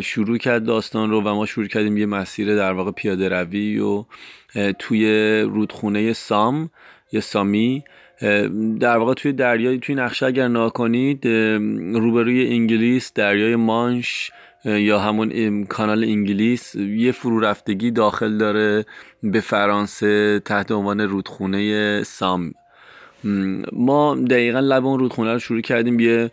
شروع 0.00 0.38
کرد 0.38 0.64
داستان 0.64 1.10
رو 1.10 1.20
و 1.20 1.34
ما 1.34 1.46
شروع 1.46 1.66
کردیم 1.66 1.96
یه 1.96 2.06
مسیر 2.06 2.56
در 2.56 2.72
واقع 2.72 2.90
پیاده 2.90 3.28
روی 3.28 3.78
و 3.78 4.04
توی 4.78 5.40
رودخونه 5.40 6.12
سام 6.12 6.70
یا 7.12 7.20
سامی. 7.20 7.84
در 8.80 8.96
واقع 8.96 9.14
توی 9.14 9.32
دریای 9.32 9.78
توی 9.78 9.94
نقشه 9.94 10.26
اگر 10.26 10.48
نگاه 10.48 10.72
کنید 10.72 11.26
روبروی 11.96 12.48
انگلیس 12.48 13.12
دریای 13.12 13.56
مانش 13.56 14.30
یا 14.64 14.98
همون 14.98 15.64
کانال 15.64 16.04
انگلیس 16.04 16.74
یه 16.74 17.12
فرو 17.12 17.40
رفتگی 17.40 17.90
داخل 17.90 18.38
داره 18.38 18.84
به 19.22 19.40
فرانسه 19.40 20.40
تحت 20.44 20.72
عنوان 20.72 21.00
رودخونه 21.00 22.02
سام. 22.02 22.52
ما 23.72 24.14
دقیقا 24.14 24.60
لب 24.60 24.86
اون 24.86 24.98
رودخونه 24.98 25.32
رو 25.32 25.38
شروع 25.38 25.60
کردیم 25.60 26.00
یه 26.00 26.30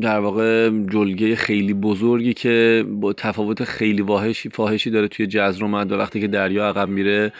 در 0.00 0.18
واقع 0.18 0.70
جلگه 0.70 1.36
خیلی 1.36 1.74
بزرگی 1.74 2.34
که 2.34 2.84
با 2.88 3.12
تفاوت 3.12 3.64
خیلی 3.64 4.02
واهشی 4.02 4.48
فاحشی 4.48 4.90
داره 4.90 5.08
توی 5.08 5.26
جزرومت 5.26 5.92
و 5.92 5.94
وقتی 5.94 6.20
که 6.20 6.26
دریا 6.26 6.68
عقب 6.68 6.88
میره 6.88 7.32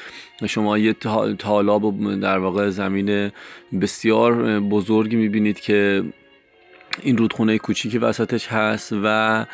شما 0.46 0.78
یه 0.78 0.92
تالاب 1.38 1.84
و 1.84 2.14
در 2.14 2.38
واقع 2.38 2.68
زمین 2.70 3.30
بسیار 3.80 4.60
بزرگی 4.60 5.16
می‌بینید 5.16 5.60
که 5.60 6.02
این 7.02 7.16
رودخونه 7.16 7.58
کوچیکی 7.58 7.98
وسطش 7.98 8.46
هست 8.46 8.92
و 9.02 9.46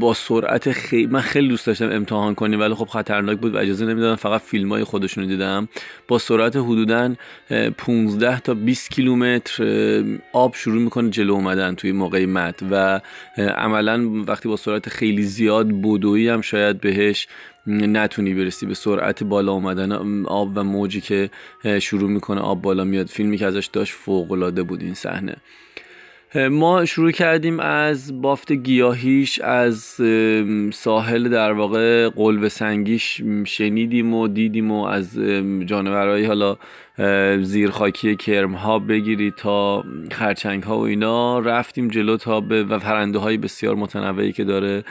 با 0.00 0.14
سرعت 0.14 0.72
خیلی 0.72 1.06
من 1.06 1.20
خیلی 1.20 1.48
دوست 1.48 1.66
داشتم 1.66 1.90
امتحان 1.90 2.34
کنیم 2.34 2.60
ولی 2.60 2.74
خب 2.74 2.86
خطرناک 2.86 3.38
بود 3.38 3.54
و 3.54 3.58
اجازه 3.58 3.86
نمی‌دادم 3.86 4.16
فقط 4.16 4.40
فیلم 4.40 4.68
های 4.68 4.84
خودشون 4.84 5.24
رو 5.24 5.30
دیدم. 5.30 5.68
با 6.08 6.18
سرعت 6.18 6.56
حدودا 6.56 7.14
15 7.78 8.40
تا 8.40 8.54
20 8.54 8.90
کیلومتر 8.90 9.64
آب 10.32 10.54
شروع 10.54 10.82
می‌کنه 10.82 11.10
جلو 11.10 11.32
اومدن 11.32 11.74
توی 11.74 11.92
موقع 11.92 12.26
مد 12.26 12.60
و 12.70 13.00
عملا 13.38 14.22
وقتی 14.26 14.48
با 14.48 14.56
سرعت 14.56 14.88
خیلی 14.88 15.22
زیاد 15.22 15.82
بدویی 15.82 16.28
هم 16.28 16.40
شاید 16.40 16.80
بهش 16.80 17.28
نتونی 17.66 18.34
برسی. 18.34 18.66
به 18.66 18.74
سرعت 18.74 19.24
بالا 19.24 19.52
اومدن 19.52 19.92
آب 20.24 20.52
و 20.54 20.64
موجی 20.64 21.00
که 21.00 21.30
شروع 21.80 22.10
می‌کنه 22.10 22.40
آب 22.40 22.62
بالا 22.62 22.84
میاد. 22.84 23.06
فیلمی 23.06 23.38
که 23.38 23.46
ازش 23.46 23.66
داشت 23.66 23.92
فوق 23.92 24.32
العاده 24.32 24.62
بود 24.62 24.82
این 24.82 24.94
صحنه. 24.94 25.36
ما 26.34 26.84
شروع 26.84 27.10
کردیم 27.10 27.60
از 27.60 28.22
بافت 28.22 28.52
گیاهیش 28.52 29.40
از 29.40 29.78
ساحل 30.72 31.28
در 31.28 31.52
واقع 31.52 32.08
قلب 32.08 32.48
سنگیش 32.48 33.22
شنیدیم 33.44 34.14
و 34.14 34.28
دیدیم 34.28 34.70
و 34.70 34.84
از 34.84 35.18
جانورهای 35.66 36.24
حالا 36.24 36.56
زیرخاکی 37.42 38.16
کرم 38.16 38.52
ها 38.52 38.78
بگیرید 38.78 39.34
تا 39.34 39.84
خرچنگ 40.12 40.62
ها 40.62 40.78
و 40.78 40.82
اینا. 40.82 41.38
رفتیم 41.38 41.88
جلو 41.88 42.16
تا 42.16 42.40
به 42.40 42.64
و 42.64 42.78
پرنده 42.78 43.18
های 43.18 43.36
بسیار 43.36 43.74
متنوعی 43.74 44.32
که 44.32 44.44
داره. 44.44 44.84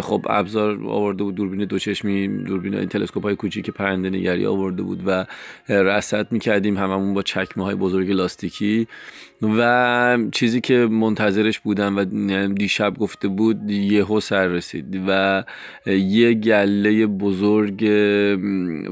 خب 0.00 0.26
ابزار 0.30 0.78
آورده 0.86 1.24
بود. 1.24 1.34
دوربین 1.34 1.64
دو 1.64 1.78
چشمی 1.78 2.44
دوربین 2.44 2.74
این 2.74 2.88
تلسکوپ 2.88 3.22
های 3.22 3.36
کوچیک 3.36 3.70
پرنده 3.70 4.10
نگری 4.10 4.46
آورده 4.46 4.82
بود 4.82 5.02
و 5.06 5.26
رصد 5.68 6.32
می‌کردیم. 6.32 6.76
هممون 6.76 7.14
با 7.14 7.22
چکمه 7.22 7.64
های 7.64 7.74
بزرگ 7.74 8.10
لاستیکی. 8.10 8.86
و 9.42 10.18
چیزی 10.32 10.60
که 10.60 10.74
منتظرش 10.74 11.58
بودم 11.58 11.96
و 11.96 12.04
دیشب 12.46 12.94
گفته 12.98 13.28
بود 13.28 13.70
یهو 13.70 14.20
سر 14.20 14.46
رسید 14.46 15.02
و 15.08 15.44
یه 15.86 16.34
گله 16.34 17.06
بزرگ 17.06 17.90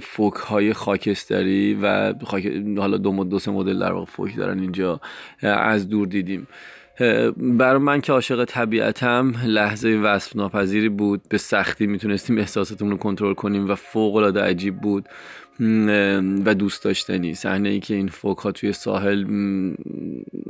فوک 0.02 0.34
های 0.34 0.72
خاکستری 0.72 1.74
و 1.82 2.14
خاک 2.24 2.53
حالا 2.78 2.96
دو 2.96 3.24
دو 3.24 3.38
سه 3.38 3.50
مدل 3.50 3.78
در 3.78 3.92
واقع 3.92 4.06
فوک 4.06 4.36
دارن 4.36 4.60
اینجا 4.60 5.00
از 5.42 5.88
دور 5.88 6.06
دیدیم. 6.06 6.46
برای 7.36 7.78
من 7.78 8.00
که 8.00 8.12
عاشق 8.12 8.44
طبیعتم 8.44 9.34
لحظه 9.46 9.88
وصف 9.88 10.36
ناپذیری 10.36 10.88
بود. 10.88 11.22
به 11.28 11.38
سختی 11.38 11.86
می‌تونستیم 11.86 12.38
احساساتمون 12.38 12.90
رو 12.90 12.96
کنترل 12.96 13.34
کنیم 13.34 13.70
و 13.70 13.74
فوق 13.74 14.16
العاده 14.16 14.40
عجیب 14.40 14.76
بود. 14.76 15.08
و 16.44 16.54
دوست 16.54 16.84
داشتنی. 16.84 17.34
صحنه 17.34 17.68
ای 17.68 17.80
که 17.80 17.94
این 17.94 18.08
فوک 18.08 18.38
ها 18.38 18.52
توی 18.52 18.72
ساحل 18.72 19.24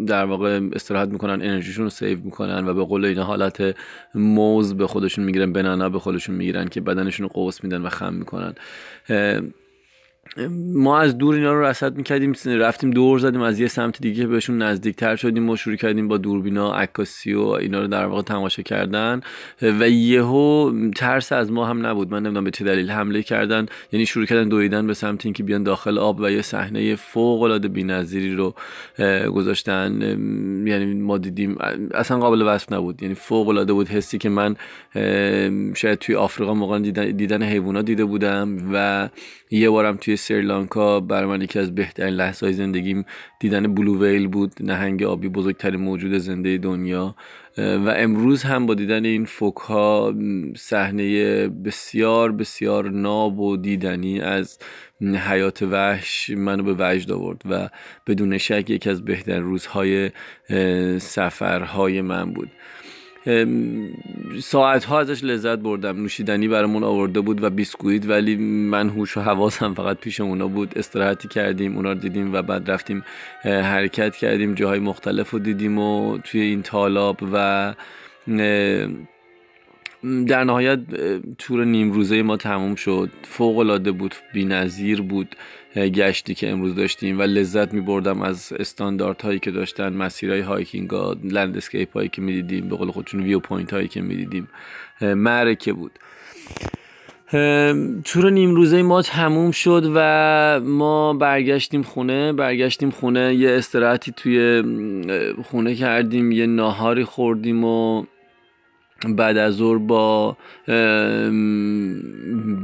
در 0.06 0.24
واقع 0.24 0.60
استراحت 0.72 1.08
می‌کنن 1.08 1.32
انرژیشون 1.32 1.84
رو 1.84 1.90
سیو 1.90 2.18
می‌کنن 2.24 2.68
و 2.68 2.74
به 2.74 2.84
قول 2.84 3.04
این 3.04 3.18
حالت 3.18 3.76
موز 4.14 4.74
به 4.74 4.86
خودشون 4.86 5.24
می‌گیرن 5.24 5.52
بنانا 5.52 5.88
به 5.88 5.98
خودشون 5.98 6.34
می‌گیرن 6.34 6.68
که 6.68 6.80
بدنشون 6.80 7.24
رو 7.24 7.32
قوس 7.32 7.64
میدن 7.64 7.82
و 7.82 7.88
خم 7.88 8.14
می‌کنن. 8.14 8.54
ما 10.74 10.98
از 10.98 11.18
دور 11.18 11.34
اینا 11.34 11.52
رو 11.52 11.62
رصد 11.64 11.96
می‌کردیم 11.96 12.32
رفتیم 12.46 12.90
دور 12.90 13.18
زدیم 13.18 13.40
از 13.40 13.60
یه 13.60 13.68
سمت 13.68 14.00
دیگه 14.00 14.26
بهشون 14.26 14.62
نزدیکتر 14.62 15.16
شدیم 15.16 15.50
و 15.50 15.56
شروع 15.56 15.76
کردیم 15.76 16.08
با 16.08 16.18
دوربینا 16.18 16.74
عکاسی 16.74 17.34
و 17.34 17.42
اینا 17.42 17.80
رو 17.80 17.86
در 17.86 18.06
واقع 18.06 18.22
تماشا 18.22 18.62
کردن. 18.62 19.20
و 19.62 19.88
یهو 19.88 20.72
ترس 20.96 21.32
از 21.32 21.52
ما 21.52 21.66
هم 21.66 21.86
نبود. 21.86 22.10
من 22.10 22.18
نمی‌دونم 22.18 22.44
به 22.44 22.50
چه 22.50 22.64
دلیل 22.64 22.90
حمله 22.90 23.22
کردن. 23.22 23.66
یعنی 23.92 24.06
شروع 24.06 24.26
کردن 24.26 24.48
دویدن 24.48 24.86
به 24.86 24.94
سمت 24.94 25.26
اینکه 25.26 25.42
بیان 25.42 25.62
داخل 25.62 25.98
آب 25.98 26.20
و 26.20 26.30
یه 26.30 26.42
صحنه 26.42 26.94
فوق 26.94 27.42
العاده 27.42 27.68
بی‌نظیری 27.68 28.34
رو 28.34 28.54
گذاشتن. 29.30 30.00
یعنی 30.66 30.94
ما 30.94 31.18
دیدیم 31.18 31.56
اصلا 31.94 32.18
قابل 32.18 32.42
وصف 32.42 32.72
نبود. 32.72 33.02
یعنی 33.02 33.14
فوق 33.14 33.48
العاده 33.48 33.72
بود 33.72 33.88
حسی 33.88 34.18
که 34.18 34.28
من 34.28 34.56
شاید 35.74 35.98
توی 35.98 36.14
آفریقا 36.14 36.54
موقع 36.54 36.78
دیدن, 36.78 37.10
دیدن 37.10 37.42
حیوانات 37.42 37.84
دیده 37.84 38.04
بودم 38.04 38.58
و 38.72 39.08
یه 39.50 39.70
بارم 39.70 39.96
توی 39.96 40.16
سریلانکا 40.24 41.00
برای 41.00 41.26
من 41.26 41.42
یکی 41.42 41.58
از 41.58 41.74
بهترین 41.74 42.14
لحظه 42.14 42.46
های 42.46 42.52
زندگیم 42.52 43.04
دیدن 43.40 43.74
بلو 43.74 44.04
ویل 44.04 44.28
بود 44.28 44.52
نهنگ 44.60 45.02
آبی 45.02 45.28
بزرگترین 45.28 45.80
موجود 45.80 46.18
زنده 46.18 46.58
دنیا. 46.58 47.14
و 47.58 47.94
امروز 47.96 48.42
هم 48.42 48.66
با 48.66 48.74
دیدن 48.74 49.04
این 49.04 49.24
فوک 49.24 49.56
ها 49.56 50.14
صحنه 50.56 51.48
بسیار 51.48 52.32
بسیار 52.32 52.90
ناب 52.90 53.40
و 53.40 53.56
دیدنی 53.56 54.20
از 54.20 54.58
حیات 55.00 55.62
وحش 55.62 56.30
منو 56.30 56.62
به 56.62 56.74
وجد 56.78 57.12
آورد 57.12 57.42
و 57.50 57.68
بدون 58.06 58.38
شک 58.38 58.70
یکی 58.70 58.90
از 58.90 59.04
بهترین 59.04 59.42
روزهای 59.42 60.10
سفرهای 60.98 62.00
من 62.00 62.32
بود. 62.32 62.50
ساعت 64.40 64.84
ها 64.84 65.00
ازش 65.00 65.24
لذت 65.24 65.58
بردم. 65.58 66.02
نوشیدنی 66.02 66.48
برامون 66.48 66.84
آورده 66.84 67.20
بود 67.20 67.42
و 67.42 67.50
بیسکویت 67.50 68.06
ولی 68.06 68.36
من 68.36 68.88
هوش 68.88 69.16
و 69.16 69.20
حواسم 69.20 69.74
فقط 69.74 69.96
پیش 69.96 70.20
اونا 70.20 70.48
بود. 70.48 70.78
استراحتی 70.78 71.28
کردیم 71.28 71.76
اونا 71.76 71.92
رو 71.92 71.98
دیدیم 71.98 72.34
و 72.34 72.42
بعد 72.42 72.70
رفتیم 72.70 73.04
حرکت 73.42 74.16
کردیم. 74.16 74.54
جاهای 74.54 74.78
مختلف 74.78 75.30
رو 75.30 75.38
دیدیم 75.38 75.78
و 75.78 76.18
توی 76.18 76.40
این 76.40 76.62
تالاب 76.62 77.18
و 77.32 77.74
در 80.26 80.44
نهایت 80.44 80.80
تور 81.38 81.64
نیم 81.64 81.92
روزه 81.92 82.22
ما 82.22 82.36
تموم 82.36 82.74
شد. 82.74 83.10
فوق 83.22 83.58
العاده 83.58 83.92
بود 83.92 84.14
بی‌نظیر 84.34 85.02
بود 85.02 85.36
گشتی 85.76 86.34
که 86.34 86.50
امروز 86.50 86.74
داشتیم 86.74 87.18
و 87.18 87.22
لذت 87.22 87.74
می 87.74 87.80
بردم 87.80 88.22
از 88.22 88.52
استاندارد 88.52 89.22
هایی 89.22 89.38
که 89.38 89.50
داشتن 89.50 89.92
مسیرهای 89.92 90.40
hiking 90.40 90.90
ها 90.90 91.16
landscape 91.24 91.92
هایی 91.92 92.08
که 92.08 92.22
می‌دیدیم 92.22 92.68
به 92.68 92.76
قول 92.76 92.90
خودشون 92.90 93.22
viewpoint 93.22 93.72
هایی 93.72 93.88
که 93.88 94.00
می‌دیدیم. 94.00 94.48
معرکه 95.00 95.72
بود. 95.72 95.92
تور 98.04 98.30
نیم 98.30 98.54
روزه 98.54 98.82
ما 98.82 99.02
تموم 99.02 99.50
شد 99.50 99.92
و 99.94 100.60
ما 100.64 101.14
برگشتیم 101.14 101.82
خونه. 101.82 102.32
برگشتیم 102.32 102.90
خونه 102.90 103.34
یه 103.34 103.50
استراحتی 103.50 104.12
توی 104.12 104.62
خونه 105.44 105.74
کردیم 105.74 106.32
یه 106.32 106.46
ناهاری 106.46 107.04
خوردیم 107.04 107.64
و 107.64 108.04
بعد 109.12 109.36
از 109.36 109.54
ظهر 109.54 109.78
با 109.78 110.36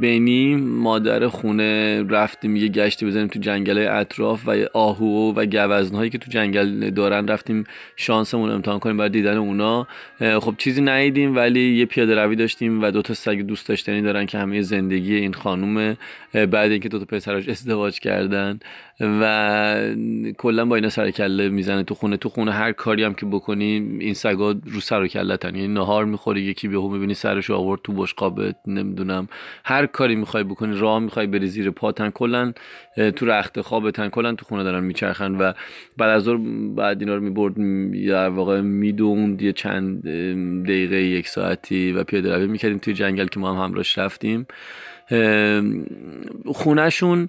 بینی 0.00 0.56
مادر 0.56 1.28
خونه 1.28 2.02
رفتیم 2.02 2.56
یه 2.56 2.68
گشتی 2.68 3.06
بزنیم 3.06 3.26
تو 3.26 3.38
جنگل 3.38 3.86
اطراف 3.90 4.48
و 4.48 4.56
آهو 4.74 5.32
و 5.36 5.46
گوزنهایی 5.46 6.10
که 6.10 6.18
تو 6.18 6.30
جنگل 6.30 6.90
دارن 6.90 7.28
رفتیم 7.28 7.64
شانسمون 7.96 8.50
امتحان 8.50 8.78
کنیم 8.78 8.96
برای 8.96 9.10
دیدن 9.10 9.36
اونا. 9.36 9.86
خب 10.40 10.54
چیزی 10.58 10.82
ندیدیم 10.82 11.36
ولی 11.36 11.60
یه 11.60 11.86
پیاده 11.86 12.14
روی 12.14 12.36
داشتیم 12.36 12.82
و 12.82 12.90
دو 12.90 13.02
تا 13.02 13.14
سگ 13.14 13.40
دوست 13.40 13.68
داشتنی 13.68 14.02
دارن 14.02 14.26
که 14.26 14.38
همه 14.38 14.62
زندگی 14.62 15.14
این 15.14 15.32
خانوم 15.32 15.96
بعد 16.32 16.70
اینکه 16.70 16.88
دو 16.88 16.98
تا 16.98 17.04
پسرش 17.04 17.48
ازدواج 17.48 18.00
کردن 18.00 18.60
و 19.00 19.94
کلا 20.38 20.64
با 20.64 20.76
اینا 20.76 20.88
سر 20.88 21.10
کله 21.10 21.48
می‌زنه 21.48 21.82
تو 21.82 21.94
خونه. 21.94 22.16
تو 22.16 22.28
خونه 22.28 22.52
هر 22.52 22.72
کاری 22.72 23.04
هم 23.04 23.14
که 23.14 23.26
بکنی 23.26 23.98
این 24.00 24.14
سگا 24.14 24.54
رو 24.64 24.80
سر 24.80 25.02
و 25.02 25.06
کلتن 25.06 25.54
یعنی 25.54 25.68
نهار 25.68 26.04
می‌خوری 26.30 26.50
یکی 26.50 26.68
بهو 26.68 26.88
می‌بینی 26.88 27.14
سرش 27.14 27.50
آورد 27.50 27.80
تو 27.84 27.92
بشقابت 27.92 28.56
نمی‌دونم 28.66 29.28
هر 29.64 29.86
کاری 29.86 30.16
می‌خوای 30.16 30.44
بکنی 30.44 30.78
راه 30.78 30.98
می‌خوای 30.98 31.26
بری 31.26 31.46
زیر 31.46 31.70
پاتن 31.70 32.10
کلا 32.10 32.52
تو 33.16 33.26
رخت 33.26 33.60
خوابتن 33.60 34.08
کلا 34.08 34.34
تو 34.34 34.44
خونه 34.44 34.64
دارن 34.64 34.84
میچرخن 34.84 35.34
و 35.34 35.52
بعد 35.96 36.10
از 36.10 36.28
بعد 36.76 37.00
اینا 37.00 37.14
رو 37.14 37.22
می‌برد 37.22 37.54
در 38.08 38.28
واقع 38.28 38.60
می‌دوند 38.60 39.42
یه 39.42 39.52
چند 39.52 40.02
دقیقه 40.64 40.96
یک 41.02 41.28
ساعتی 41.28 41.92
و 41.92 42.04
پیاده 42.04 42.36
روی 42.36 42.46
می‌کردیم 42.46 42.78
توی 42.78 42.94
جنگل 42.94 43.26
که 43.26 43.40
ما 43.40 43.54
هم 43.54 43.64
همراهش 43.64 43.98
رفتیم. 43.98 44.46
خونهشون 46.46 47.26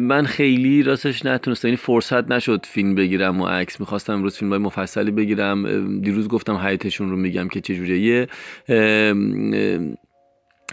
من 0.00 0.26
خیلی 0.26 0.82
راستش 0.82 1.26
نتونستم 1.26 1.68
یعنی 1.68 1.76
فرصت 1.76 2.30
نشد 2.30 2.66
فیلم 2.66 2.94
بگیرم 2.94 3.40
و 3.40 3.46
عکس 3.46 3.80
می‌خواستم 3.80 4.12
امروز 4.12 4.36
فیلم 4.36 4.50
های 4.50 4.58
مفصلی 4.58 5.10
بگیرم. 5.10 6.00
دیروز 6.00 6.28
گفتم 6.28 6.56
حیاتشون 6.56 7.10
رو 7.10 7.16
میگم 7.16 7.48
که 7.48 7.60
چجوریه 7.60 8.26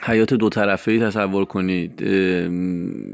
حیات 0.03 0.33
دو 0.33 0.49
طرفه 0.49 0.91
ای 0.91 0.99
تصور 0.99 1.45
کنید. 1.45 2.03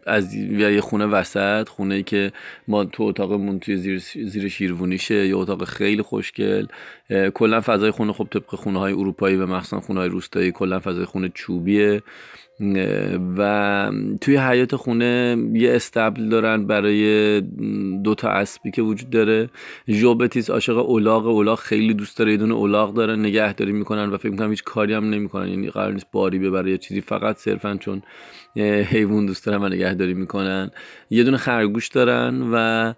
از 0.06 0.34
یه 0.36 0.82
خونه 0.82 1.06
وسط 1.06 1.70
خونه 1.70 1.96
ای 1.96 2.04
که 2.04 2.32
ما 2.68 2.86
تو 2.86 3.04
اتاقمون 3.04 3.60
توی 3.60 3.78
زیر, 3.78 4.00
زیر 4.00 4.48
شیروونیشه 4.48 5.28
یه 5.28 5.38
اتاق 5.38 5.64
خیلی 5.64 6.02
خوشگل. 6.02 6.66
کلا 7.34 7.62
فضای 7.62 7.92
خونه 7.92 8.14
خب 8.14 8.28
طبق 8.32 8.56
خونه 8.56 8.80
های 8.80 8.94
اروپایی 8.94 9.36
و 9.36 9.46
مخصوصا 9.46 9.80
خونه 9.80 10.00
های 10.00 10.10
روستایی 10.10 10.52
کلا 10.52 10.80
فضای 10.80 11.06
خونه 11.06 11.32
چوبیه. 11.34 12.02
و 13.38 13.92
توی 14.22 14.38
حیات 14.38 14.76
خونه 14.76 15.38
یه 15.54 15.76
استبل 15.76 16.30
دارن 16.30 16.68
برای 16.68 17.42
دو 18.04 18.16
تا 18.16 18.30
اسبی 18.30 18.72
که 18.72 18.82
وجود 18.82 19.10
داره. 19.10 19.50
ژوبتیس 19.88 20.50
عاشق 20.50 20.78
اولاغ 20.78 21.28
اولاغ 21.28 21.60
خیلی 21.60 21.94
دوست 21.94 22.18
داره 22.18 22.32
یه 22.32 22.38
دونه 22.38 22.54
اولاغ 22.54 22.94
دارن 22.94 23.20
نگهداری 23.20 23.72
می‌کنن 23.72 24.10
و 24.10 24.18
فکر 24.18 24.32
می‌کنم 24.32 24.50
هیچ 24.50 24.64
کاری 24.64 24.94
هم 24.94 25.10
نمی‌کنن. 25.10 25.48
یعنی 25.48 25.70
قرار 25.70 25.94
نیست 25.94 26.08
باری 26.12 26.40
ببره 26.40 26.72
یا 26.72 26.78
چیزی 26.78 27.02
فقط 27.02 27.38
صرفا 27.38 27.78
چون 27.80 28.02
حیوان 28.84 29.26
دوست 29.26 29.46
دارن 29.46 29.64
و 29.64 29.70
نگهداری 29.70 30.14
می‌کنن. 30.14 30.72
یه 31.10 31.24
دونه 31.24 31.38
خرگوش 31.38 31.88
دارن 31.88 32.50
و 32.54 32.94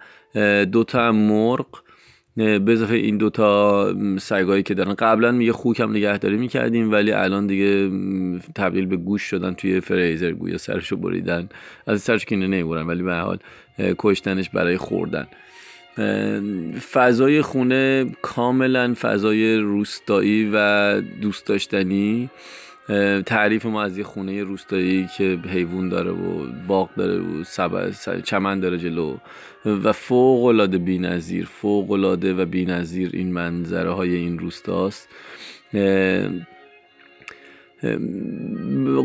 دو 0.66 0.84
تا 0.84 1.12
مرغ. 1.12 1.83
به 2.38 2.64
اضافه 2.68 2.96
این 2.96 3.18
دوتا 3.18 3.96
سگایی 4.20 4.64
که 4.64 4.74
دارن. 4.74 4.94
قبلا 4.94 5.34
یه 5.34 5.52
خوک 5.52 5.80
هم 5.80 5.92
نگهداری 5.92 6.38
می‌کردیم 6.38 6.92
ولی 6.92 7.12
الان 7.12 7.48
دیگه 7.48 7.90
تبدیل 8.56 8.86
به 8.86 8.98
گوش 8.98 9.22
شدن 9.22 9.54
توی 9.54 9.80
فریزر 9.80 10.32
گویا 10.32 10.58
سرشو 10.58 10.96
بریدن. 10.96 11.50
از 11.88 12.02
سرش 12.02 12.26
که 12.26 12.36
نمی‌برن 12.36 12.88
ولی 12.88 13.04
به 13.04 13.16
حال 13.16 13.38
کشتنش 13.98 14.50
برای 14.50 14.78
خوردن. 14.78 15.28
فضای 16.92 17.42
خونه 17.42 18.06
کاملا 18.22 18.94
فضای 19.02 19.58
روستایی 19.58 20.52
و 20.54 21.02
دوست 21.02 21.48
داشتنی. 21.48 22.30
تعریف 23.26 23.66
ما 23.66 23.84
از 23.84 23.98
یه 23.98 24.04
خونه 24.04 24.44
روستایی 24.44 25.10
که 25.18 25.40
حیوان 25.50 25.90
داره 25.90 26.12
و 26.12 26.46
باغ 26.68 26.90
داره 26.96 27.20
و 27.20 27.92
چمن 28.24 28.60
داره 28.60 28.78
جلو. 28.78 29.18
و 29.66 29.92
فوق 29.92 30.44
العاده 30.46 30.78
بی‌نظیر 30.78 31.46
فوق 31.46 31.92
العاده 31.92 32.34
و 32.34 32.46
بی‌نظیر 32.46 33.10
این 33.14 33.34
منظره 33.34 33.92
های 33.92 34.16
این 34.16 34.40
روستاست. 34.40 35.10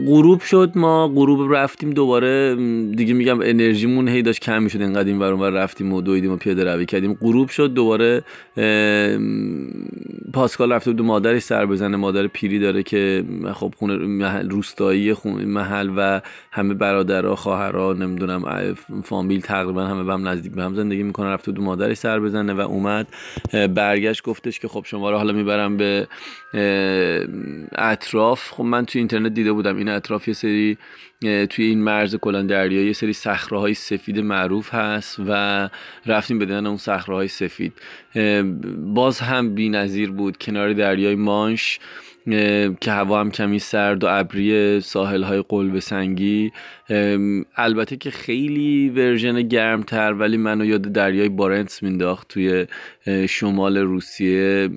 غروب 0.06 0.40
شد 0.40 0.72
ما 0.74 1.08
غروب 1.08 1.54
رفتیم 1.54 1.90
دوباره 1.90 2.54
دیگه 2.96 3.14
میگم 3.14 3.40
انرژیمون 3.40 4.08
هی 4.08 4.22
داشت 4.22 4.40
کم 4.40 4.62
می‌شد 4.62 4.80
اینقدر 4.80 5.08
این 5.08 5.18
ور 5.18 5.50
رفتیم 5.50 5.92
و 5.92 6.00
دویدیم 6.00 6.32
و 6.32 6.36
پیاده 6.36 6.64
روی 6.64 6.86
کردیم. 6.86 7.14
غروب 7.14 7.48
شد 7.48 7.72
دوباره 7.74 8.22
پاسکال 10.32 10.72
رفته 10.72 10.92
بود 10.92 11.06
مادرش 11.06 11.42
سر 11.42 11.66
بزنه. 11.66 11.96
مادر 11.96 12.26
پیری 12.26 12.58
داره 12.58 12.82
که 12.82 13.24
خب 13.54 13.74
خونه 13.78 13.96
محل 13.96 14.50
روستایی 14.50 15.14
خونه 15.14 15.44
محل 15.44 15.90
و 15.96 16.20
همه 16.52 16.74
برادرها 16.74 17.34
خواهرها 17.34 17.92
نمی‌دونم 17.92 18.74
فامیل 19.04 19.40
تقریبا 19.40 19.84
همه 19.84 20.04
به 20.04 20.12
هم 20.12 20.28
نزدیک 20.28 20.52
به 20.52 20.62
هم 20.62 20.74
زندگی 20.74 21.02
می‌کنن. 21.02 21.28
رفته 21.28 21.52
بود 21.52 21.64
مادرش 21.64 21.96
سر 21.96 22.20
بزنه 22.20 22.52
و 22.54 22.60
اومد. 22.60 23.06
برگشت 23.74 24.22
گفتش 24.22 24.60
که 24.60 24.68
خب 24.68 24.82
شما 24.84 25.10
رو 25.10 25.16
حالا 25.16 25.32
می‌برم 25.32 25.76
به 25.76 26.06
اطراف. 27.78 28.50
خب 28.50 28.67
من 28.68 28.84
توی 28.84 28.98
اینترنت 28.98 29.34
دیده 29.34 29.52
بودم. 29.52 29.76
این 29.76 29.88
اطراف 29.88 30.28
یه 30.28 30.34
سری 30.34 30.78
توی 31.50 31.64
این 31.64 31.82
مرز 31.82 32.16
کلان 32.16 32.46
دریا 32.46 32.84
یه 32.84 32.92
سری 32.92 33.14
های 33.50 33.74
سفید 33.74 34.18
معروف 34.18 34.74
هست 34.74 35.16
و 35.28 35.70
رفتیم 36.06 36.38
بدن 36.38 36.66
اون 36.66 36.78
های 37.06 37.28
سفید. 37.28 37.72
باز 38.78 39.20
هم 39.20 39.54
نظیر 39.58 40.10
بود. 40.10 40.36
کنار 40.36 40.72
دریای 40.72 41.14
مانش 41.14 41.78
که 42.80 42.90
هوا 42.90 43.20
هم 43.20 43.30
کمی 43.30 43.58
سرد 43.58 44.04
و 44.04 44.06
ابری 44.10 44.80
ساحل 44.80 45.22
های 45.22 45.44
قلب 45.48 45.78
سنگی. 45.78 46.52
البته 47.56 47.96
که 47.96 48.10
خیلی 48.10 48.88
ورژن 48.96 49.42
گرمتر 49.42 50.12
ولی 50.12 50.36
منو 50.36 50.64
یاد 50.64 50.82
دریای 50.82 51.28
بارنس 51.28 51.82
مینداخت 51.82 52.28
توی 52.28 52.66
شمال 53.28 53.78
روسیه. 53.78 54.68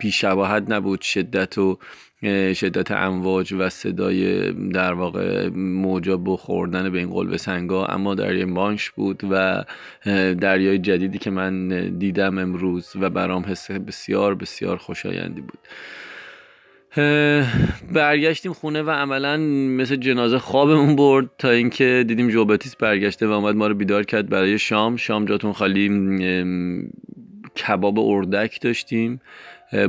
بیشباهت 0.00 0.64
نبود. 0.68 1.00
شدت 1.00 1.58
و 1.58 1.78
شدت 2.54 2.90
امواج 2.90 3.52
و 3.52 3.68
صدای 3.68 4.52
در 4.52 4.92
واقع 4.92 5.48
موجا 5.56 6.16
بخوردن 6.16 6.90
به 6.90 6.98
این 6.98 7.10
قلب 7.10 7.36
سنگا 7.36 7.86
اما 7.86 8.14
دریای 8.14 8.44
مانش 8.44 8.90
بود 8.90 9.22
و 9.30 9.64
دریای 10.34 10.78
جدیدی 10.78 11.18
که 11.18 11.30
من 11.30 11.68
دیدم 11.98 12.38
امروز 12.38 12.92
و 13.00 13.10
برام 13.10 13.44
حس 13.48 13.70
بسیار 13.70 14.34
بسیار 14.34 14.76
خوشایندی 14.76 15.40
بود. 15.40 15.58
برگشتیم 17.92 18.52
خونه 18.52 18.82
و 18.82 18.90
عملا 18.90 19.36
مثل 19.76 19.96
جنازه 19.96 20.38
خوابمون 20.38 20.96
برد 20.96 21.30
تا 21.38 21.50
اینکه 21.50 22.04
دیدیم 22.08 22.28
جوبتیس 22.28 22.76
برگشته 22.76 23.26
و 23.26 23.30
اومد 23.30 23.56
ما 23.56 23.66
رو 23.66 23.74
بیدار 23.74 24.02
کرد 24.02 24.28
برای 24.28 24.58
شام. 24.58 24.96
شام 24.96 25.24
جاتون 25.24 25.52
خالی 25.52 25.88
کباب 27.56 27.98
اردک 27.98 28.60
داشتیم. 28.60 29.20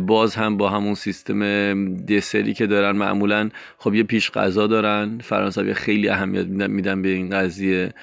باز 0.08 0.36
هم 0.36 0.58
با 0.58 0.70
همون 0.70 0.96
سیستم 0.96 1.96
دسری 1.96 2.54
که 2.54 2.68
دارن 2.68 2.98
معمولا 2.98 3.50
خب 3.78 3.94
یه 3.94 4.04
پیش 4.04 4.32
غذا 4.32 4.68
دارن. 4.68 5.20
فرانسوی 5.24 5.74
خیلی 5.74 6.10
اهمیت 6.10 6.46
میدن 6.46 7.02
به 7.02 7.10
این 7.10 7.30
قضیه. 7.30 7.94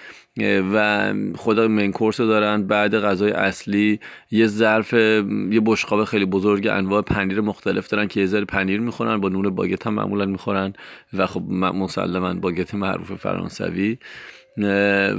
و 0.75 1.15
خدا 1.37 1.69
منکورس 1.69 2.17
دارن. 2.17 2.67
بعد 2.67 2.99
غذای 2.99 3.31
اصلی 3.31 4.01
یه 4.31 4.47
ظرف 4.47 4.93
یه 4.93 5.61
بشقاب 5.65 6.05
خیلی 6.05 6.25
بزرگ 6.25 6.67
انواع 6.67 7.03
پنیر 7.03 7.41
مختلف 7.41 7.89
دارن 7.89 8.09
که 8.09 8.21
یه 8.21 8.27
ذره 8.27 8.45
پنیر 8.45 8.81
می‌خورن. 8.81 9.21
با 9.21 9.29
نون 9.29 9.51
باگت 9.51 9.87
هم 9.87 9.95
معمولا 9.95 10.27
می‌خورن. 10.27 10.73
و 11.13 11.27
خب 11.27 11.43
مسلما 11.51 12.35
باگت 12.35 12.75
معروف 12.75 13.13
فرانسوی. 13.13 13.99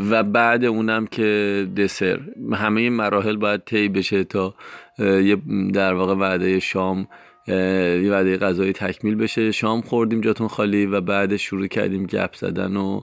و 0.10 0.24
بعد 0.24 0.66
اونم 0.66 1.08
که 1.08 1.68
دسر. 1.78 2.20
همه 2.54 2.82
این 2.82 2.94
مراحل 2.94 3.36
باید 3.36 3.62
طی 3.66 3.90
بشه 3.90 4.24
تا 4.24 4.56
یه 5.00 5.38
در 5.74 5.94
واقع 5.94 6.14
وعده 6.14 6.60
شام 6.60 7.08
یه 7.48 8.08
وعده 8.12 8.38
غذایی 8.38 8.74
تکمیل 8.74 9.16
بشه. 9.16 9.52
شام 9.52 9.82
خوردیم 9.82 10.22
جاتون 10.22 10.48
خالی 10.48 10.86
و 10.86 11.02
بعد 11.02 11.36
شروع 11.36 11.68
کردیم 11.68 12.06
گپ 12.06 12.36
زدن 12.36 12.76
و 12.76 13.02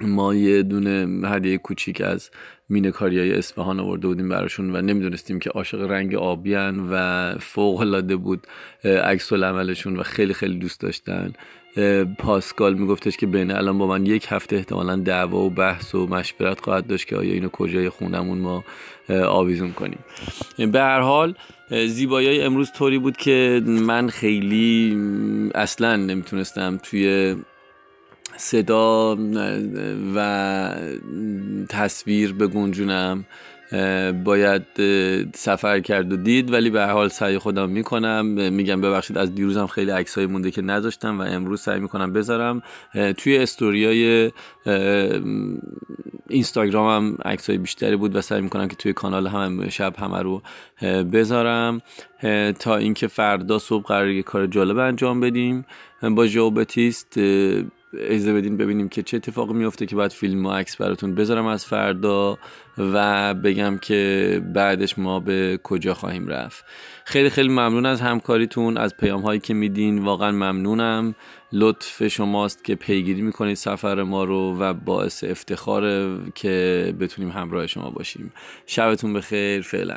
ما 0.00 0.34
یه 0.34 0.62
دونه 0.62 1.28
هدیه 1.28 1.58
کوچیک 1.58 2.00
از 2.00 2.30
مینکاری 2.68 3.18
های 3.18 3.34
اصفهان 3.34 3.80
آورده 3.80 4.06
بودیم 4.06 4.28
براشون 4.28 4.76
و 4.76 4.80
نمی‌دونستیم 4.80 5.38
که 5.38 5.50
عاشق 5.50 5.90
رنگ 5.90 6.14
آبیان 6.14 6.88
و 6.90 7.34
فوق 7.38 7.80
العاده 7.80 8.16
بود 8.16 8.46
عکس 8.84 9.32
عملشون 9.32 9.96
و 9.96 10.02
خیلی 10.02 10.34
خیلی 10.34 10.58
دوست 10.58 10.80
داشتن. 10.80 11.32
پاسکال 12.18 12.74
میگفتش 12.74 13.16
که 13.16 13.26
بین 13.26 13.50
الان 13.50 13.78
با 13.78 13.86
من 13.86 14.06
یک 14.06 14.26
هفته 14.28 14.56
احتمالا 14.56 14.96
دعوا 14.96 15.38
و 15.38 15.50
بحث 15.50 15.94
و 15.94 16.06
مشورت 16.06 16.60
خواهد 16.60 16.86
داشت 16.86 17.06
که 17.06 17.16
آیا 17.16 17.32
اینو 17.32 17.48
کجای 17.48 17.88
خونمون 17.88 18.38
ما 18.38 18.64
آویزون 19.08 19.72
کنیم. 19.72 19.98
به 20.58 20.80
هر 20.80 21.00
حال 21.00 21.34
زیبایی 21.86 22.40
امروز 22.40 22.72
طوری 22.72 22.98
بود 22.98 23.16
که 23.16 23.62
من 23.66 24.08
خیلی 24.08 24.96
اصلا 25.54 25.96
نمی‌تونستم 25.96 26.80
توی 26.82 27.36
صدا 28.36 29.18
و 30.16 30.74
تصویر 31.68 32.32
بگنجونم. 32.32 33.24
باید 34.24 34.62
سفر 35.34 35.80
کرد 35.80 36.12
و 36.12 36.16
دید 36.16 36.52
ولی 36.52 36.70
به 36.70 36.86
حال 36.86 37.08
سعی 37.08 37.38
خودم 37.38 37.70
می‌کنم. 37.70 38.26
میگم 38.52 38.80
ببخشید 38.80 39.18
از 39.18 39.34
دیروزم 39.34 39.66
خیلی 39.66 39.90
عکسای 39.90 40.26
مونده 40.26 40.50
که 40.50 40.62
نذاشتم 40.62 41.20
و 41.20 41.22
امروز 41.22 41.60
سعی 41.60 41.80
می‌کنم 41.80 42.12
بذارم. 42.12 42.62
توی 43.16 43.38
استوریای 43.38 44.32
اینستاگرامم 46.28 47.18
عکسای 47.24 47.58
بیشتری 47.58 47.96
بود 47.96 48.16
و 48.16 48.20
سعی 48.20 48.40
می‌کنم 48.40 48.68
که 48.68 48.76
توی 48.76 48.92
کانال 48.92 49.26
هم 49.26 49.68
شب 49.68 49.96
همه 49.98 50.22
رو 50.22 50.42
بذارم. 51.12 51.82
تا 52.58 52.76
اینکه 52.76 53.06
فردا 53.06 53.58
صبح 53.58 53.84
قرار 53.84 54.08
یه 54.08 54.22
کار 54.22 54.46
جالب 54.46 54.78
انجام 54.78 55.20
بدیم. 55.20 55.66
با 56.02 56.26
ژئوبتیست 56.26 57.18
اجازه 57.94 58.32
بدین 58.32 58.56
ببینیم 58.56 58.88
که 58.88 59.02
چه 59.02 59.16
اتفاقی 59.16 59.52
میفته 59.52 59.86
که 59.86 59.96
بعد 59.96 60.10
فیلم 60.10 60.46
و 60.46 60.52
عکس 60.52 60.76
براتون 60.76 61.14
بذارم 61.14 61.46
از 61.46 61.66
فردا 61.66 62.38
و 62.78 63.34
بگم 63.34 63.78
که 63.78 64.42
بعدش 64.54 64.98
ما 64.98 65.20
به 65.20 65.60
کجا 65.62 65.94
خواهیم 65.94 66.26
رفت. 66.26 66.64
خیلی 67.04 67.30
خیلی 67.30 67.48
ممنون 67.48 67.86
از 67.86 68.00
همکاریتون 68.00 68.76
از 68.76 68.96
پیام 68.96 69.22
هایی 69.22 69.40
که 69.40 69.54
میدین. 69.54 69.98
واقعا 69.98 70.32
ممنونم. 70.32 71.14
لطف 71.52 72.08
شماست 72.08 72.64
که 72.64 72.74
پیگیری 72.74 73.22
می‌کنید 73.22 73.56
سفر 73.56 74.02
ما 74.02 74.24
رو 74.24 74.56
و 74.58 74.74
باعث 74.74 75.24
افتخاره 75.24 76.18
که 76.34 76.94
بتونیم 77.00 77.30
همراه 77.30 77.66
شما 77.66 77.90
باشیم. 77.90 78.32
شبتون 78.66 79.12
بخیر. 79.12 79.62
فعلا. 79.62 79.96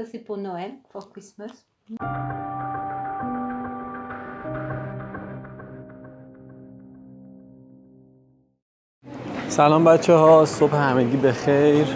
Ça, 0.00 0.06
c'est 0.12 0.24
pour 0.28 0.38
Noël, 0.38 0.72
for 0.90 1.02
Christmas. 1.12 1.52
سلام 9.48 9.84
بچه 9.84 10.12
ها 10.14 10.44
صبح 10.44 10.74
همگی 10.74 11.16
بخیر 11.16 11.86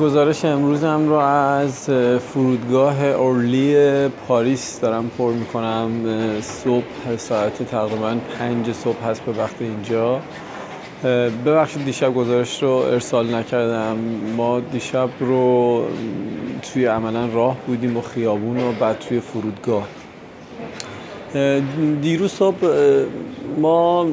گزارش 0.00 0.44
امروزم 0.44 1.08
رو 1.08 1.14
از 1.14 1.90
فرودگاه 2.18 3.04
اورلی 3.04 4.08
پاریس 4.08 4.80
دارم 4.80 5.10
پر 5.18 5.32
می‌کنم. 5.32 5.90
صبح 6.40 7.16
ساعت 7.16 7.62
تقریبا 7.62 8.16
پنج 8.38 8.72
صبح 8.72 9.04
هست 9.04 9.22
به 9.22 9.32
وقت 9.32 9.62
اینجا. 9.62 10.20
ببخشید 11.46 11.84
دیشب 11.84 12.14
گزارش 12.14 12.62
رو 12.62 12.70
ارسال 12.70 13.34
نکردم. 13.34 13.96
ما 14.36 14.60
دیشب 14.60 15.08
رو 15.20 15.84
توی 16.62 16.86
عملا 16.86 17.26
راه 17.26 17.56
بودیم 17.66 17.96
و 17.96 18.00
خیابون 18.00 18.60
و 18.60 18.72
بعد 18.72 18.98
توی 18.98 19.20
فرودگاه. 19.20 19.88
دیروز 22.02 22.32
صبح 22.32 22.56
ما 23.58 24.06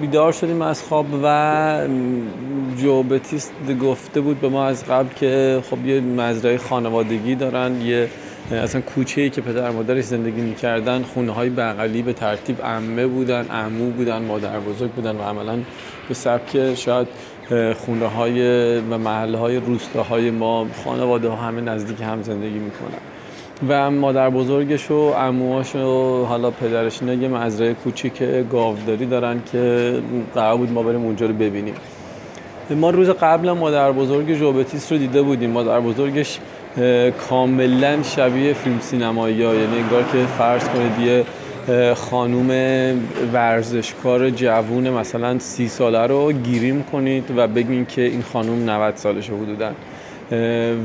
بیدار 0.00 0.32
شدیم 0.32 0.62
از 0.62 0.82
خواب 0.82 1.06
و 1.22 1.88
جو 2.78 3.02
بتیست 3.02 3.52
گفته 3.82 4.20
بود 4.20 4.40
به 4.40 4.48
ما 4.48 4.64
از 4.64 4.84
قبل 4.84 5.14
که 5.14 5.62
خب 5.70 5.86
یه 5.86 6.00
مزرعه 6.00 6.58
خانوادگی 6.58 7.34
دارن 7.34 7.80
یه 7.80 8.08
اصلا 8.50 8.80
کوچه 8.80 9.20
ای 9.20 9.30
که 9.30 9.40
پدر 9.40 9.70
مادرش 9.70 10.04
زندگی 10.04 10.40
می‌کردن 10.40 11.02
خونه 11.02 11.32
های 11.32 11.50
بغلی 11.50 12.02
به 12.02 12.12
ترتیب 12.12 12.62
عمه 12.62 13.06
بودن 13.06 13.46
عمو 13.46 13.90
بودن 13.90 14.22
مادر 14.22 14.60
بزرگ 14.60 14.90
بودن 14.90 15.16
و 15.16 15.22
عملا 15.22 15.58
به 16.08 16.14
سبک 16.14 16.74
شاید 16.74 17.06
خونه 17.76 18.06
های 18.06 18.78
و 18.78 18.98
محله 18.98 19.38
های 19.38 19.56
روستاهای 19.56 20.30
ما 20.30 20.66
خانواده 20.84 21.28
ها 21.28 21.36
همه 21.36 21.60
نزدیک 21.60 22.00
هم 22.00 22.22
زندگی 22.22 22.58
می‌کنن. 22.58 23.00
و 23.68 23.90
مادر 23.90 24.30
بزرگش 24.30 24.90
و 24.90 25.10
عموهاش 25.10 25.76
و 25.76 26.24
حالا 26.24 26.50
پدرش 26.50 27.02
اینا 27.02 27.14
یه 27.14 27.28
مزرعه 27.28 27.74
کوچیک 27.74 28.22
گاوداری 28.50 29.06
دارن 29.06 29.42
که 29.52 29.94
قرار 30.34 30.56
بود 30.56 30.72
ما 30.72 30.82
بریم 30.82 31.04
اونجا 31.04 31.26
رو 31.26 31.34
ببینیم. 31.34 31.74
ما 32.70 32.90
روز 32.90 33.10
قبل 33.10 33.50
مادر 33.50 33.92
بزرگ 33.92 34.38
جوبتیس 34.38 34.92
رو 34.92 34.98
دیده 34.98 35.22
بودیم. 35.22 35.50
مادر 35.50 35.80
بزرگش 35.80 36.38
کاملا 37.28 38.02
شبیه 38.02 38.52
فیلم 38.52 38.80
سینمایی 38.80 39.42
ها. 39.42 39.54
یعنی 39.54 39.78
انگار 39.78 40.02
که 40.02 40.18
فرض 40.38 40.68
کنید 40.68 40.98
یه 41.08 41.24
خانوم 41.94 42.50
ورزشکار 43.32 44.30
جوون 44.30 44.90
مثلا 44.90 45.38
سی 45.38 45.68
ساله 45.68 46.06
رو 46.06 46.32
گیریم 46.32 46.82
کنید 46.92 47.24
و 47.36 47.48
بگین 47.48 47.86
که 47.86 48.02
این 48.02 48.22
خانوم 48.22 48.70
90 48.70 48.96
سالشه 48.96 49.32
حدودا. 49.32 49.70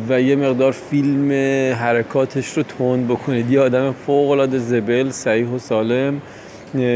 و 0.10 0.22
یه 0.22 0.36
مقدار 0.36 0.72
فیلم 0.72 1.32
حرکاتش 1.74 2.48
رو 2.48 2.64
تند 2.64 3.08
بکنید. 3.08 3.52
یه 3.52 3.60
آدم 3.60 3.96
فوق 4.06 4.32
العاده 4.32 4.58
زبل 4.58 5.10
صحیح 5.10 5.48
و 5.48 5.60
سالم. 5.60 6.22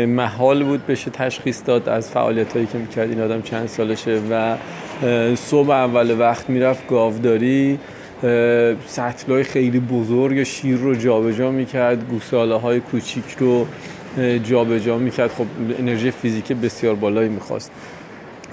محال 0.08 0.64
بود 0.64 0.88
بشه 0.88 1.12
تشخیص 1.12 1.62
داد 1.66 1.90
از 1.90 2.10
فعالیت 2.10 2.54
هایی 2.54 2.66
که 2.66 2.78
می‌کرد 2.78 3.10
این 3.10 3.22
آدم 3.22 3.42
چند 3.42 3.68
سالشه. 3.68 4.20
و 4.32 4.56
صبح 5.36 5.70
اول 5.70 6.20
وقت 6.20 6.50
می‌رفت 6.50 6.88
گاوداری. 6.88 7.80
سطلای 8.88 9.44
خیلی 9.44 9.80
بزرگ 9.80 10.44
شیر 10.44 10.78
رو 10.78 10.96
جابجا 10.96 11.52
می‌کرد 11.52 12.10
گوساله 12.10 12.56
های 12.56 12.80
کوچیک 12.80 13.38
رو 13.40 13.68
جابجا 14.44 14.98
می‌کرد. 14.98 15.32
خب 15.32 15.46
انرژی 15.80 16.12
فیزیکی 16.12 16.54
بسیار 16.54 16.96
بالایی 16.96 17.30
می‌خواست. 17.30 17.72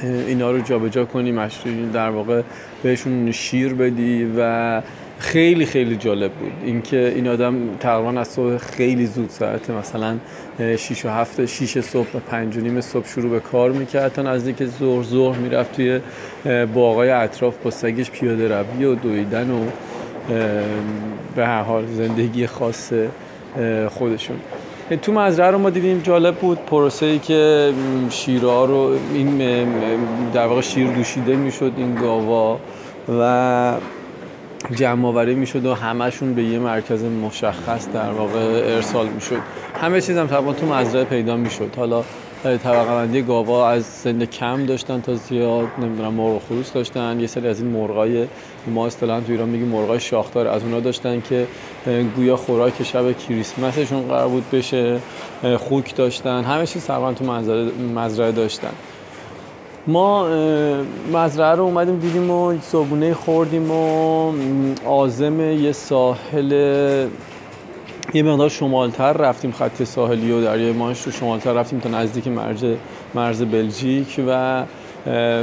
اینا 0.03 0.51
رو 0.51 0.61
جابجا 0.61 1.05
کنی 1.05 1.33
مشروعی 1.33 1.91
در 1.91 2.11
واقع 2.11 2.43
بهشون 2.83 3.33
شیر 3.33 3.75
بدی 3.75 4.33
و 4.39 4.83
خیلی 5.19 5.67
خیلی 5.67 5.97
جالب 5.97 6.33
بود. 6.33 6.53
اینکه 6.65 7.13
این 7.17 7.29
آدم 7.29 7.55
تقریبا 7.81 8.21
از 8.21 8.29
صبح 8.29 8.57
خیلی 8.57 9.07
زود 9.07 9.31
ساعت 9.31 9.71
مثلا 9.71 10.17
6 10.59 11.05
و 11.05 11.09
7 11.09 11.47
6 11.47 11.81
صبح 11.81 12.07
و 12.15 12.19
5 12.31 12.57
و 12.57 12.61
نیم 12.61 12.81
صبح 12.81 13.07
شروع 13.07 13.31
به 13.31 13.41
کار 13.41 13.71
می‌کرد 13.71 14.13
تا 14.13 14.23
نزدیک 14.23 14.65
ظهر 14.65 15.03
ظهر 15.03 15.39
می‌رفت 15.39 15.77
توی 15.77 16.01
باغای 16.75 17.11
اطراف 17.11 17.57
با 17.65 17.71
سگش 17.71 18.11
پیاده 18.11 18.49
روی 18.49 18.85
و 18.85 18.95
دویدن 18.95 19.51
و 19.51 19.61
به 21.37 21.47
هر 21.47 21.63
حال 21.63 21.87
زندگی 21.87 22.47
خاص 22.47 22.93
خودشون. 23.89 24.37
تو 25.03 25.13
مزرعه 25.13 25.51
رو 25.51 25.59
ما 25.59 25.71
دیدیم 25.71 25.99
جالب 25.99 26.35
بود. 26.35 26.59
پروسه 26.59 27.07
ای 27.07 27.19
که 27.19 27.73
شیرها 28.11 28.65
رو 28.65 28.97
این 29.15 29.39
در 30.35 30.47
واقع 30.47 30.61
شیر 30.61 30.87
دوشیده 30.87 31.37
می‌شد 31.37 31.73
این 31.77 31.95
گاوا 31.95 32.61
و 33.21 33.73
جمع 34.75 35.09
آوری 35.09 35.35
می‌شد 35.35 35.67
و 35.67 35.75
همشون 35.75 36.35
به 36.35 36.43
یه 36.43 36.59
مرکز 36.59 37.05
مشخص 37.05 37.89
در 37.89 38.11
واقع 38.11 38.39
ارسال 38.39 39.09
می‌شد. 39.09 39.41
همه 39.81 40.01
چیز 40.01 40.17
هم 40.17 40.27
طبعا 40.27 40.53
تو 40.53 40.67
مزرعه 40.67 41.05
پیدا 41.05 41.37
می‌شد. 41.37 41.71
حالا 41.77 42.05
طبقه 42.43 42.85
بندی 42.85 43.23
گاوا 43.23 43.71
از 43.71 43.85
سن 43.85 44.25
کم 44.25 44.67
داشتن 44.67 45.01
تا 45.01 45.15
زیاد 45.15 45.69
نمی‌دونم 45.79 46.15
مرغ 46.15 46.43
خروس 46.43 46.73
داشتن. 46.73 47.21
یه 47.21 47.27
سری 47.27 47.49
از 47.49 47.61
این 47.61 47.71
مرغای 47.71 48.27
ما 48.67 48.87
اصطلاحا 48.87 49.21
تو 49.21 49.33
ایران 49.33 49.49
میگیم 49.49 49.69
مرغای 49.69 50.01
شاخدار. 50.01 50.49
از 50.49 50.63
اونا 50.63 50.81
داشتن 50.81 51.21
که 51.21 51.47
گویا 52.17 52.37
خوراک 52.37 52.83
شب 52.83 53.19
کریسمسشون 53.19 54.03
قرار 54.03 54.29
بود 54.29 54.51
بشه 54.53 54.99
خوک 55.59 55.97
داشتن. 55.97 56.45
همه 56.45 56.67
چیز 56.67 56.87
تقریبا 56.87 57.13
تو 57.13 57.25
مزرعه 57.95 58.33
داشتن. 58.33 58.73
ما 59.87 60.29
مزرعه 61.13 61.55
رو 61.55 61.63
اومدیم 61.63 61.99
دیدیم 61.99 62.31
و 62.31 62.59
صبونه 62.61 63.15
خوردیم 63.15 63.71
و 63.71 64.33
آزم 64.87 65.41
یه 65.41 65.73
ساحل 65.73 66.53
یه 68.15 68.23
مقدار 68.23 68.49
شمالتر 68.49 69.13
رفتیم 69.13 69.53
خط 69.53 69.83
ساحلی 69.83 70.33
و 70.33 70.41
دریای 70.41 70.73
مانش 70.73 71.03
رو 71.03 71.13
شمالتر 71.13 71.53
رفتیم 71.53 71.79
تا 71.79 71.89
نزدیک 71.89 72.29
مرز 72.29 72.65
مرز 73.15 73.43
بلژیک 73.43 74.21
و 74.29 74.65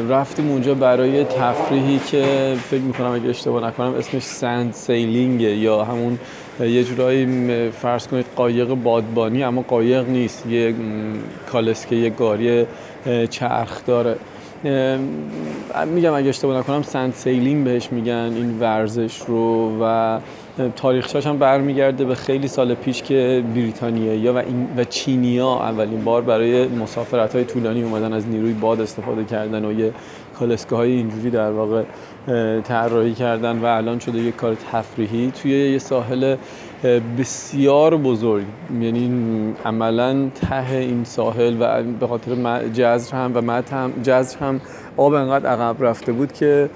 رفتیم 0.10 0.52
اونجا 0.52 0.74
برای 0.74 1.24
تفریحی 1.24 2.00
که 2.00 2.56
فکر 2.69 2.82
می‌کنم 2.82 3.12
اگه 3.12 3.30
اشتباه 3.30 3.67
نکنم 3.67 3.93
اسمش 3.93 4.24
سند 4.24 4.74
سیلینگه 4.74 5.56
یا 5.56 5.84
همون 5.84 6.19
یه 6.60 6.84
جورایی 6.84 7.70
فرض 7.70 8.08
کنید 8.08 8.26
قایق 8.36 8.68
بادبانی 8.68 9.44
اما 9.44 9.62
قایق 9.62 10.10
نیست. 10.10 10.48
یه 10.48 10.76
کالسکه 11.52 11.96
یه 11.96 12.10
گاری 12.10 12.65
چرخ 13.30 13.86
داره. 13.86 14.15
میگم 15.94 16.13
اگه 16.13 16.30
اشتباه 16.30 16.60
نکنم 16.60 16.82
سند 16.82 17.13
سیلینگ 17.13 17.65
بهش 17.65 17.91
میگن 17.91 18.32
این 18.36 18.60
ورزش 18.60 19.22
رو. 19.28 19.78
و 19.82 20.20
تاریخچه‌اش 20.76 21.28
هم 21.28 21.38
برمیگرده 21.38 22.06
به 22.06 22.15
خیلی 22.15 22.48
سال 22.48 22.74
پیش 22.74 23.02
که 23.02 23.44
بریتانیا 23.56 24.34
و, 24.34 24.38
این 24.38 24.68
و 24.78 24.84
چینیا 24.84 25.54
اولین 25.54 26.04
بار 26.04 26.22
برای 26.22 26.68
مسافرت 26.68 27.36
های 27.36 27.44
طولانی 27.44 27.84
اومدن 27.84 28.13
از 28.13 28.28
نیروی 28.28 28.54
باد 28.54 28.82
استفاده 28.82 29.24
کردن 29.24 29.65
و 29.65 29.80
یه 29.80 29.94
کالسکه 30.39 30.76
های 30.76 30.91
اینجوری 30.91 31.30
در 31.30 31.52
واقع 31.52 31.84
طراحی 32.63 33.13
کردن 33.13 33.59
و 33.59 33.65
الان 33.65 33.99
شده 33.99 34.19
یه 34.19 34.31
کار 34.31 34.55
تفریحی 34.71 35.31
توی 35.31 35.71
یه 35.71 35.77
ساحل 35.77 36.35
بسیار 37.17 37.97
بزرگ. 37.97 38.45
یعنی 38.81 39.09
عملا 39.65 40.29
ته 40.29 40.75
این 40.75 41.03
ساحل 41.03 41.57
و 41.59 41.83
به 41.83 42.07
خاطر 42.07 42.69
جزر 42.69 43.15
هم 43.15 43.31
و 43.35 43.41
مد 43.41 43.69
هم 43.69 43.93
جزر 44.03 44.39
هم 44.39 44.61
آب 44.97 45.13
انقدر 45.13 45.49
عقب 45.49 45.83
رفته 45.83 46.11
بود 46.11 46.33
که 46.33 46.69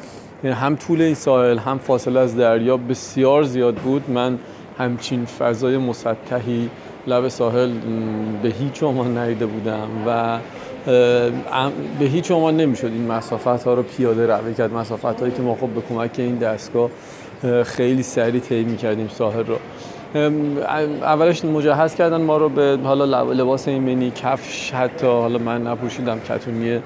هم 0.44 0.76
طول 0.76 1.02
این 1.02 1.16
ساحل 1.16 1.58
هم 1.58 1.78
فاصله 1.78 2.20
از 2.20 2.38
دریا 2.38 2.78
بسیار 2.78 3.44
زیاد 3.44 3.76
بود. 3.76 4.10
من 4.10 4.40
همچین 4.78 5.26
فضای 5.26 5.78
مسطحی 5.78 6.70
لب 7.08 7.28
ساحل 7.28 7.72
به 8.44 8.50
هیچ 8.50 8.84
عنوان 8.84 9.18
ندیده 9.18 9.46
بودم 9.46 9.88
و 10.08 10.38
به 12.00 12.06
هیچ 12.06 12.32
عنوان 12.32 12.58
نمی‌شد 12.58 12.86
این 12.86 13.08
مسافت 13.08 13.64
ها 13.64 13.74
رو 13.74 13.84
پیاده 13.84 14.28
روی 14.28 14.54
کرد. 14.54 14.74
مسافت 14.74 15.20
هایی 15.20 15.32
که 15.32 15.42
ما 15.42 15.56
خب 15.56 15.68
به 15.68 15.82
کمک 15.90 16.12
این 16.18 16.36
دستگاه 16.36 16.90
خیلی 17.64 18.04
سریع 18.04 18.42
طی 18.42 18.64
می‌کردیم 18.64 19.08
ساحل 19.08 19.44
رو. 19.46 19.58
اولش 21.02 21.46
مجهز 21.46 21.96
کردن 21.96 22.22
ما 22.22 22.38
رو 22.38 22.50
به 22.50 22.78
حالا 22.84 23.24
لباس 23.34 23.68
ایمنی 23.68 24.12
کفش 24.12 24.72
حتی. 24.72 25.08
حالا 25.08 25.40
من 25.40 25.68
نپوشیدم 25.68 26.20
کتونی 26.20 26.80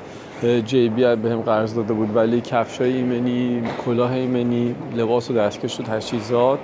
جیبی 0.65 1.01
به 1.01 1.29
هم 1.29 1.41
قرض 1.41 1.75
داده 1.75 1.93
بود 1.93 2.15
ولی 2.15 2.41
کفش 2.41 2.81
های 2.81 2.93
ایمنی 2.93 3.63
کلاه 3.85 4.13
ایمنی 4.13 4.75
لباس 4.95 5.31
و 5.31 5.33
دستکش 5.33 5.79
و 5.79 5.83
تجهیزات. 5.83 6.59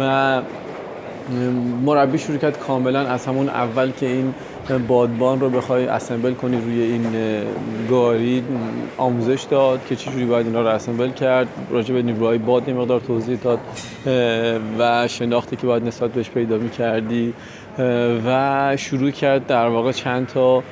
و 0.00 0.42
مربی 1.84 2.18
شروع 2.18 2.38
کرد 2.38 2.58
کاملا 2.58 3.00
از 3.00 3.26
همون 3.26 3.48
اول 3.48 3.90
که 3.90 4.06
این 4.06 4.34
بادبان 4.88 5.40
رو 5.40 5.50
بخوای 5.50 5.86
اسمبل 5.86 6.32
کنی 6.32 6.56
روی 6.56 6.82
این 6.82 7.06
گاری 7.90 8.44
آموزش 8.98 9.42
داد 9.50 9.80
که 9.88 9.96
چجوری 9.96 10.24
باید 10.24 10.46
اینا 10.46 10.60
رو 10.60 10.66
اسمبل 10.66 11.10
کرد. 11.10 11.48
راجع 11.70 11.94
به 11.94 12.02
نیروهای 12.02 12.38
باد 12.38 12.70
مقدار 12.70 13.00
توضیح 13.00 13.38
داد 13.38 13.58
و 14.78 15.08
شناختی 15.08 15.56
که 15.56 15.66
باید 15.66 15.86
نسبت 15.86 16.10
بهش 16.10 16.30
پیدا 16.30 16.56
می 16.56 16.70
کردی 16.70 17.34
و 18.26 18.76
شروع 18.76 19.10
کرد 19.10 19.46
در 19.46 19.68
واقع 19.68 19.92
چند 19.92 20.26
تا 20.26 20.62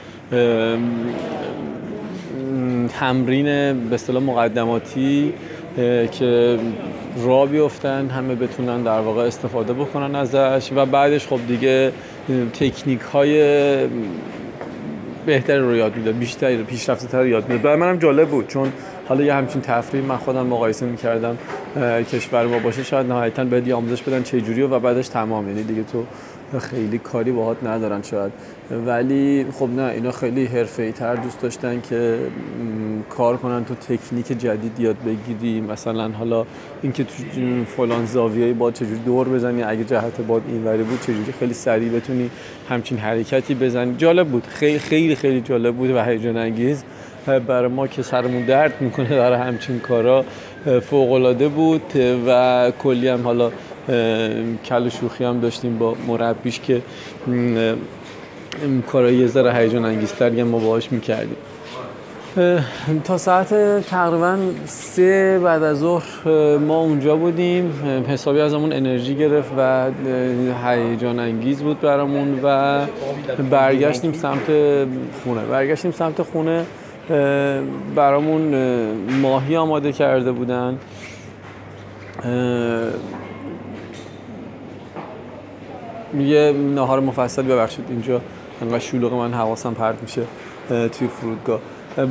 تمرین 2.88 3.44
به 3.88 3.94
اصطلاح 3.94 4.22
مقدماتی 4.22 5.32
که 6.12 6.58
را 7.16 7.46
بیفتن 7.46 8.08
همه 8.08 8.34
بتونن 8.34 8.82
در 8.82 9.00
واقع 9.00 9.22
استفاده 9.22 9.72
بکنن 9.72 10.14
ازش. 10.14 10.70
و 10.76 10.86
بعدش 10.86 11.26
خب 11.26 11.38
دیگه 11.48 11.92
تکنیک 12.52 13.00
های 13.00 13.38
بهتر 15.26 15.58
رو 15.58 15.76
یاد 15.76 15.96
میده 15.96 16.12
بیشتر 16.12 16.56
پیشرفته 16.56 17.08
تر 17.08 17.26
یاد 17.26 17.48
میده. 17.48 17.62
برای 17.62 17.76
منم 17.76 17.98
جالب 17.98 18.28
بود 18.28 18.46
چون 18.46 18.72
حالا 19.08 19.24
یه 19.24 19.34
همچین 19.34 19.60
تفریح 19.60 20.04
من 20.04 20.16
خودم 20.16 20.46
مقایسه 20.46 20.86
می‌کردم 20.86 21.38
کشور 22.12 22.46
ما 22.46 22.58
باشه 22.58 22.82
شاید 22.82 23.06
نهایتا 23.06 23.44
باید 23.44 23.72
آموزش 23.72 24.02
بدن 24.02 24.22
چه 24.22 24.40
جوری 24.40 24.62
و 24.62 24.78
بعدش 24.78 25.08
تمام. 25.08 25.48
یعنی 25.48 25.62
دیگه 25.62 25.82
تو 25.82 26.04
خیلی 26.70 26.98
کاری 26.98 27.32
باهات 27.32 27.64
ندارن 27.64 28.02
شاید. 28.02 28.32
ولی 28.86 29.46
خب 29.52 29.68
نه 29.76 29.82
اینا 29.82 30.10
خیلی 30.10 30.44
حرفه‌ای 30.46 30.92
تر 30.92 31.14
دوست 31.14 31.40
داشتن 31.40 31.80
که 31.80 32.18
کار 33.10 33.36
کنن 33.36 33.64
تو 33.64 33.74
تکنیک 33.74 34.26
جدید 34.26 34.80
یاد 34.80 34.96
بگیری 35.06 35.60
مثلا 35.60 36.08
حالا 36.08 36.46
اینکه 36.82 37.04
تو 37.04 37.12
فلان 37.76 38.06
زاویه 38.06 38.52
باد 38.52 38.72
چجوری 38.72 38.98
دور 38.98 39.28
بزنی 39.28 39.62
اگه 39.62 39.84
جهت 39.84 40.20
باد 40.20 40.42
اینوری 40.48 40.82
بود 40.82 41.00
چجوری 41.00 41.32
خیلی 41.40 41.54
سریع 41.54 41.88
بتونی 41.88 42.30
همچین 42.68 42.98
حرکتی 42.98 43.54
بزنی. 43.54 43.94
جالب 43.98 44.28
بود. 44.28 44.46
خیلی 44.46 44.78
خیلی 44.78 45.14
خیلی 45.14 45.40
جالب 45.40 45.74
بود 45.76 45.90
و 45.90 46.04
هیجان 46.04 46.36
انگیز. 46.36 46.84
برای 47.46 47.68
ما 47.68 47.86
که 47.86 48.02
سرمون 48.02 48.44
درد 48.44 48.80
می‌کنه 48.80 49.08
در 49.08 49.32
همچین 49.32 49.78
کارا 49.78 50.24
فوق 50.82 51.12
العاده 51.12 51.48
بود 51.48 51.82
و 52.26 52.72
کلی 52.78 53.08
هم 53.08 53.22
حالا 53.22 53.50
کل 54.64 54.88
شوخی 54.88 55.24
هم 55.24 55.40
داشتیم 55.40 55.78
با 55.78 55.96
مربیش 56.08 56.60
که 56.60 56.82
کارهای 58.86 59.16
یه 59.16 59.26
ذره 59.26 59.54
هیجان 59.54 59.84
انگیزتر 59.84 60.42
ما 60.42 60.58
باهاش 60.58 60.92
می‌کردیم. 60.92 61.36
تا 63.04 63.18
ساعت 63.18 63.80
تقریبا 63.86 64.38
سه 64.66 65.40
بعد 65.44 65.62
از 65.62 65.78
ظهر 65.78 66.26
ما 66.56 66.80
اونجا 66.80 67.16
بودیم. 67.16 67.72
حسابی 68.08 68.40
از 68.40 68.54
همون 68.54 68.72
انرژی 68.72 69.14
گرفت 69.14 69.50
و 69.58 69.90
هیجان 70.64 71.18
انگیز 71.18 71.62
بود 71.62 71.80
برامون 71.80 72.40
و 72.42 72.80
برگشتیم 73.50 74.12
سمت 74.12 74.46
خونه. 75.24 75.40
برگشتیم 75.50 75.90
سمت 75.90 76.22
خونه 76.22 76.64
برامون 77.96 78.54
ماهی 79.22 79.56
آماده 79.56 79.92
کرده 79.92 80.32
بودن. 80.32 80.78
یه 86.18 86.52
نهار 86.74 87.00
مفصل 87.00 87.42
ببخشید 87.42 87.84
اینجا 87.88 88.20
انقدر 88.62 88.78
شلوغ 88.78 89.14
من 89.14 89.34
حواسم 89.34 89.74
پرت 89.74 90.02
میشه 90.02 90.22
توی 90.68 91.08
فرودگاه. 91.08 91.60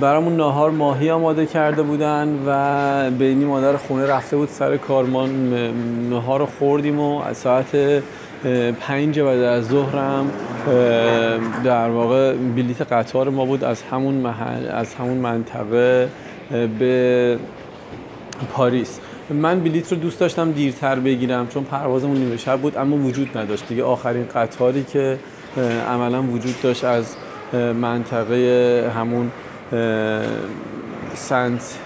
برامون 0.02 0.36
نهار 0.36 0.72
ماهی 0.72 1.10
آماده 1.10 1.46
کرده 1.46 1.82
بودن 1.82 2.40
و 2.48 3.12
بینی 3.12 3.46
مادر 3.46 3.78
خونه 3.78 4.06
رفته 4.06 4.38
بود 4.38 4.50
سر 4.50 4.78
کارمان. 4.78 5.54
نهار 6.10 6.40
رو 6.40 6.46
خوردیم 6.46 7.00
و 7.00 7.22
از 7.22 7.38
ساعت 7.38 8.02
پنج 8.80 9.20
بعد 9.20 9.40
از 9.40 9.68
ظهرم 9.68 10.32
در 11.64 11.90
واقع 11.90 12.34
بلیت 12.34 12.82
قطار 12.82 13.30
ما 13.30 13.46
بود 13.46 13.64
از 13.64 13.82
همون 13.82 14.14
محل 14.14 14.68
از 14.68 14.96
همون 14.96 15.18
منطقه 15.18 16.10
به 16.80 17.38
پاریس. 18.54 19.00
من 19.34 19.60
بلیت 19.60 19.92
رو 19.92 19.98
دوست 19.98 20.20
داشتم 20.20 20.52
دیرتر 20.52 21.00
بگیرم 21.00 21.48
چون 21.48 21.64
پروازمون 21.64 22.18
نیمه 22.18 22.38
شب 22.38 22.60
بود 22.60 22.78
اما 22.78 22.96
وجود 22.96 23.38
نداشت. 23.38 23.68
دیگه 23.68 23.84
آخرین 23.84 24.26
قطاری 24.36 24.84
که 24.84 25.20
عملا 25.88 26.24
وجود 26.24 26.62
داشت 26.64 26.84
از 26.84 27.16
منطقه 27.54 28.92
همون 28.96 29.32
سنت 31.14 31.78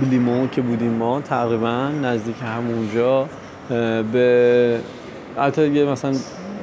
بلیمون 0.00 0.48
که 0.48 0.62
بودیم 0.62 0.92
ما 0.92 1.20
تقریبا 1.20 1.88
نزدیک 2.02 2.36
همونجا 2.42 3.28
به 4.12 4.78
البته 5.38 5.68
یه 5.68 5.84
مثلا 5.84 6.12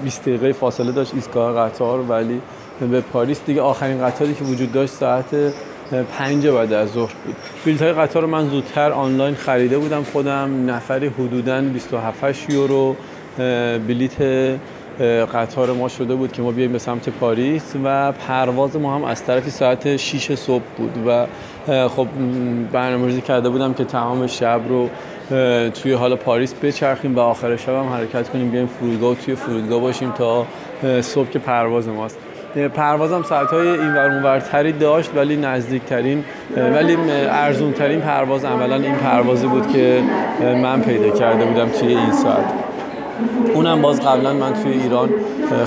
20 0.04 0.22
دقیقه 0.22 0.54
فاصله 0.54 0.92
داشت 0.92 1.14
ایستگاه 1.14 1.70
قطار 1.70 2.00
ولی 2.00 2.42
به 2.92 3.02
پاریس 3.02 3.42
دیگه 3.46 3.62
آخرین 3.62 4.06
قطاری 4.06 4.34
که 4.34 4.44
وجود 4.44 4.72
داشت 4.72 4.94
ساعت 4.94 5.54
پنج 6.18 6.48
بعد 6.48 6.74
از 6.74 6.90
ظهر 6.90 7.14
بود. 7.26 7.36
بلیط 7.66 7.82
های 7.82 7.94
قطار 7.94 8.22
رو 8.22 8.28
من 8.28 8.50
زودتر 8.50 8.92
آنلاین 8.92 9.36
خریده 9.36 9.78
بودم 9.78 10.04
خودم. 10.04 10.70
نفری 10.72 11.08
حدودا 11.08 11.62
27 11.62 12.50
یورو 12.50 12.96
بلیت 13.88 14.22
قطار 15.34 15.74
ما 15.74 15.88
شده 15.88 16.16
بود 16.16 16.32
که 16.32 16.42
ما 16.42 16.52
بیایم 16.52 16.72
به 16.72 16.80
سمت 16.80 17.10
پاریس 17.10 17.74
و 17.84 18.12
پرواز 18.12 18.76
ما 18.76 18.96
هم 18.96 19.04
از 19.04 19.24
طرفی 19.24 19.50
ساعت 19.50 19.98
6 19.98 20.36
صبح 20.36 20.64
بود 20.78 21.08
و 21.08 21.28
خب 21.88 22.08
برنامه‌ریزی 22.72 23.22
کرده 23.22 23.50
بودم 23.50 23.74
که 23.74 23.84
تمام 23.84 24.28
شب 24.28 24.62
رو 24.70 24.90
توی 25.70 25.94
حال 25.94 26.16
پاریس 26.16 26.54
بچرخیم 26.54 27.16
و 27.16 27.20
آخر 27.20 27.58
شب 27.58 27.74
هم 27.74 27.90
حرکت 27.90 28.30
کنیم 28.30 28.50
بیایم 28.50 28.68
فرودگاه 28.68 29.12
و 29.12 29.16
توی 29.16 29.36
فرودگاه 29.36 29.82
باشیم 29.82 30.12
تا 30.12 30.46
صبح 31.02 31.30
که 31.30 31.40
پرواز 31.40 31.88
ماست. 31.88 32.18
پروازم 32.76 33.24
ساعت 33.24 33.48
های 33.48 33.68
این 33.68 33.94
ور 33.94 34.12
اونورتری 34.12 34.72
داشت 34.72 35.12
ولی 35.16 35.38
نزدیکترین 35.38 36.24
ولی 36.74 36.98
ارزون 37.30 37.74
ترین 37.74 38.02
پرواز 38.02 38.46
عملا 38.46 38.76
این 38.76 38.96
پروازی 38.96 39.48
بود 39.48 39.74
که 39.74 40.02
من 40.42 40.82
پیدا 40.82 41.10
کرده 41.10 41.46
بودم 41.46 41.70
توی 41.70 41.88
این 41.88 42.12
ساعت. 42.12 42.46
اونم 43.54 43.82
باز 43.82 44.02
قبلا 44.02 44.34
من 44.34 44.54
توی 44.54 44.74
ایران 44.74 45.10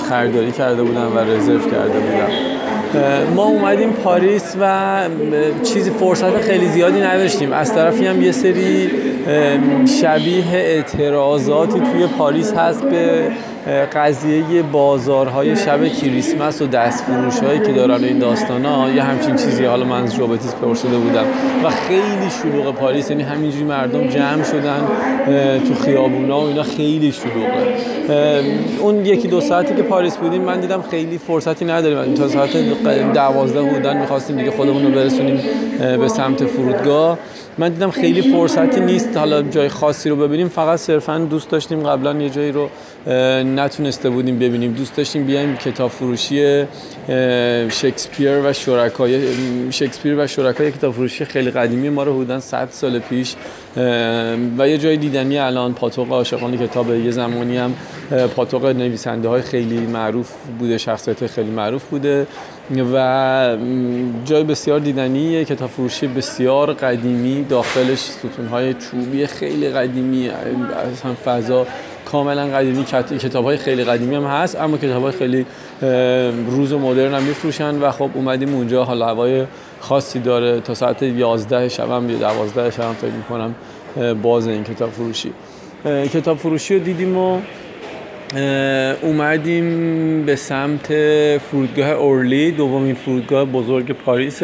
خریداری 0.09 0.51
کرده 0.51 0.83
بودم 0.83 1.15
و 1.15 1.19
رزرو 1.19 1.59
کرده 1.59 1.99
بودم. 1.99 2.27
ما 3.35 3.43
اومدیم 3.43 3.89
پاریس 3.89 4.55
و 4.61 4.99
چیزی 5.63 5.89
فرصت 5.89 6.41
خیلی 6.41 6.67
زیادی 6.67 7.01
نداشتیم. 7.01 7.53
از 7.53 7.73
طرفی 7.73 8.07
هم 8.07 8.21
یه 8.21 8.31
سری 8.31 8.91
شبیه 10.01 10.53
اعتراضاتی 10.53 11.79
توی 11.79 12.07
پاریس 12.17 12.53
هست 12.53 12.83
به 12.83 13.27
قضیه 13.67 14.61
بازارهای 14.71 15.55
شب 15.55 15.87
کریسمس 15.87 16.61
و 16.61 16.67
هایی 17.45 17.59
که 17.59 17.71
دارن 17.71 18.03
این 18.03 18.19
داستان 18.19 18.65
ها 18.65 18.89
یه 18.89 19.03
همچین 19.03 19.35
چیزی 19.35 19.65
حالا 19.65 19.85
من 19.85 20.03
از 20.03 20.15
جابتیس 20.15 20.55
پرسیده 20.55 20.97
بودم 20.97 21.25
و 21.63 21.69
خیلی 21.69 22.29
شلوغ 22.41 22.75
پاریس 22.75 23.09
یعنی 23.09 23.23
همینجوری 23.23 23.63
مردم 23.63 24.07
جمع 24.07 24.43
شدن 24.43 24.87
تو 25.67 25.83
خیابونا 25.83 26.41
و 26.41 26.47
اینا 26.47 26.63
خیلی 26.63 27.11
شلوغه. 27.11 27.75
اون 28.79 29.05
یکی 29.05 29.27
دو 29.27 29.41
ساعتی 29.41 29.75
که 29.75 29.81
پاریس 29.81 30.17
بودیم 30.17 30.41
من 30.41 30.59
دیدم 30.59 30.83
خیلی 30.91 31.17
فرصتی 31.17 31.65
نداریم. 31.65 32.13
تا 32.13 32.27
ساعت 32.27 32.57
دوازده 33.13 33.61
بودن 33.61 33.97
می‌خواستیم 33.97 34.37
دیگه 34.37 34.51
خودمون 34.51 34.83
رو 34.85 34.91
برسونیم 34.91 35.39
به 35.79 36.07
سمت 36.07 36.45
فرودگاه. 36.45 37.17
من 37.57 37.69
دیدم 37.69 37.91
خیلی 37.91 38.21
فرصتی 38.21 38.79
نیست 38.79 39.17
حالا 39.17 39.41
جای 39.41 39.69
خاصی 39.69 40.09
رو 40.09 40.15
ببینیم 40.15 40.47
فقط 40.47 40.79
صرفا 40.79 41.17
دوست 41.17 41.49
داشتیم 41.49 41.83
قبلا 41.83 42.13
یه 42.13 42.29
جایی 42.29 42.51
رو 42.51 42.69
نتونسته 43.07 44.09
بودیم 44.09 44.39
ببینیم. 44.39 44.73
دوست 44.73 44.95
داشتیم 44.95 45.25
بیایم 45.25 45.57
کتاب 45.57 45.91
فروشی 45.91 46.65
شکسپیر 47.69 48.49
و 48.49 48.53
شرکای 48.53 49.21
شکسپیر 49.71 50.15
و 50.17 50.27
شرکای 50.27 50.71
کتاب 50.71 50.93
فروشی 50.93 51.25
خیلی 51.25 51.51
قدیمی 51.51 51.89
ما 51.89 52.03
رو 52.03 52.13
حدودا 52.13 52.39
100 52.39 52.67
سال 52.71 52.99
پیش 52.99 53.35
و 54.57 54.67
یه 54.67 54.77
جای 54.77 54.97
دیدنی 54.97 55.37
الان 55.39 55.73
پاتوق 55.73 56.11
عاشقان 56.11 56.57
کتاب 56.57 56.93
یه 56.93 57.11
زمانی 57.11 57.57
هم 57.57 57.73
پاتوق 58.35 58.65
نویسنده 58.65 59.27
های 59.27 59.41
خیلی 59.41 59.79
معروف 59.79 60.31
بوده 60.59 60.77
شخصیت 60.77 61.27
خیلی 61.27 61.51
معروف 61.51 61.83
بوده 61.83 62.27
و 62.93 63.57
جای 64.25 64.43
بسیار 64.43 64.79
دیدنی 64.79 65.45
کتاب 65.45 65.69
فروشی 65.69 66.07
بسیار 66.07 66.73
قدیمی 66.73 67.45
داخلش 67.49 67.99
ستون 67.99 68.47
های 68.47 68.73
چوبی 68.73 69.27
خیلی 69.27 69.69
قدیمی 69.69 70.29
از 70.29 71.15
فضا 71.25 71.67
کاملا 72.11 72.47
قدیمی 72.47 72.85
کتاب 73.19 73.45
های 73.45 73.57
خیلی 73.57 73.83
قدیمی 73.83 74.15
هم 74.15 74.23
هست 74.23 74.55
اما 74.55 74.77
کتاب 74.77 75.03
های 75.03 75.11
خیلی 75.11 75.45
روز 76.51 76.73
و 76.73 76.79
مدرن 76.79 77.13
هم 77.13 77.23
میفروشن 77.23 77.79
و 77.79 77.91
خب 77.91 78.09
اومدیم 78.13 78.55
اونجا. 78.55 78.83
حالا 78.83 79.07
هوای 79.07 79.43
خاصی 79.79 80.19
داره. 80.19 80.59
تا 80.59 80.73
ساعت 80.73 81.03
11 81.03 81.69
شب 81.69 82.09
یا 82.09 82.17
12 82.17 82.71
شب 82.71 82.83
هم 82.83 82.93
فکر 82.93 83.11
می‌کنم 83.11 83.55
باز 84.21 84.47
این 84.47 84.63
کتاب 84.63 84.89
فروشی. 84.89 85.31
کتاب 85.85 86.37
فروشی 86.37 86.77
رو 86.77 86.83
دیدیم 86.83 87.17
و 87.17 87.39
اومدیم 89.01 90.25
به 90.25 90.35
سمت 90.35 90.87
فرودگاه 91.37 91.89
اورلی. 91.89 92.51
دومین 92.51 92.95
فرودگاه 92.95 93.45
بزرگ 93.45 93.91
پاریس 93.91 94.41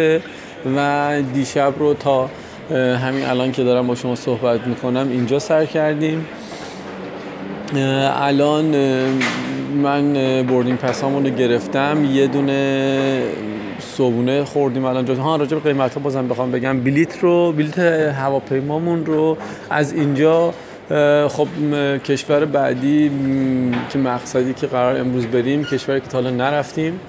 و 0.78 1.22
دیشب 1.34 1.74
رو 1.80 1.94
تا 1.94 2.30
همین 2.76 3.26
الان 3.26 3.52
که 3.52 3.64
دارم 3.64 3.88
با 3.88 3.96
شما 3.96 4.16
صحبت 4.16 4.68
می‌کنم 4.68 5.08
اینجا 5.12 5.40
سر 5.40 5.66
کردیم. 5.66 6.26
الان 7.76 8.66
من 9.76 10.14
boarding 10.44 10.78
pass 10.78 11.05
امون 11.05 11.26
رو 11.26 11.30
گرفتم. 11.30 12.06
یه 12.12 12.28
دونه 12.28 13.22
صبونه 13.80 14.44
خوردیم 14.44 14.86
الان 14.86 15.06
جا 15.06 15.16
ها 15.16 15.36
راجع 15.36 15.58
به 15.58 15.74
قیمت 15.74 15.94
ها 15.94 16.00
بازم 16.00 16.28
بخوام 16.28 16.52
بگم. 16.52 16.80
بلیت 16.80 17.20
رو 17.20 17.52
بلیت 17.52 17.80
هواپیمامون 17.80 19.06
رو 19.06 19.38
از 19.70 19.94
اینجا 19.94 20.54
خب 21.28 21.48
کشور 22.06 22.46
بعدی 22.46 23.12
که 23.90 24.00
مقصدی 24.00 24.54
که 24.54 24.68
قرار 24.68 25.00
امروز 25.00 25.26
بریم 25.26 25.64
کشوری 25.64 26.02
که 26.02 26.08
تا 26.08 26.18
حالا 26.18 26.30
نرفتیم. 26.30 27.00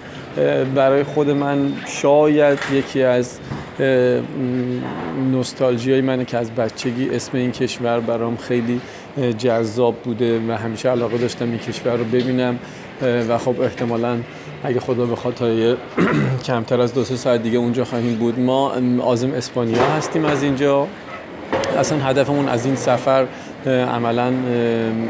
برای 0.75 1.03
خود 1.03 1.31
من 1.31 1.73
شاید 1.87 2.59
یکی 2.73 3.03
از 3.03 3.39
نوستالژی 5.33 5.93
های 5.93 6.01
منه 6.01 6.25
که 6.25 6.39
از 6.39 6.51
بچگی 6.51 7.11
اسم 7.11 7.37
این 7.37 7.53
کشور 7.53 8.01
برام 8.01 8.37
خیلی 8.37 8.81
جذاب 9.39 9.95
بوده 9.95 10.41
و 10.49 10.53
همیشه 10.53 10.89
علاقه 10.89 11.19
داشتم 11.19 11.45
این 11.45 11.59
کشور 11.59 11.97
رو 11.97 12.05
ببینم 12.05 12.59
و 13.03 13.39
خب 13.39 13.61
احتمالا 13.61 14.19
اگه 14.65 14.81
خدا 14.81 15.07
بخواد 15.07 15.35
تا 15.35 15.75
کمتر 16.47 16.81
از 16.81 16.95
دو 16.95 17.05
سه 17.05 17.17
ساعت 17.17 17.43
دیگه 17.43 17.59
اونجا 17.59 17.85
خواهیم 17.85 18.15
بود. 18.15 18.41
ما 18.41 18.73
آزم 19.03 19.33
اسپانیا 19.33 19.83
هستیم 19.83 20.25
از 20.25 20.43
اینجا. 20.43 20.87
اصلا 21.79 21.99
هدفمون 21.99 22.49
از 22.49 22.67
این 22.67 22.77
سفر 22.77 23.27
عملا 23.67 24.33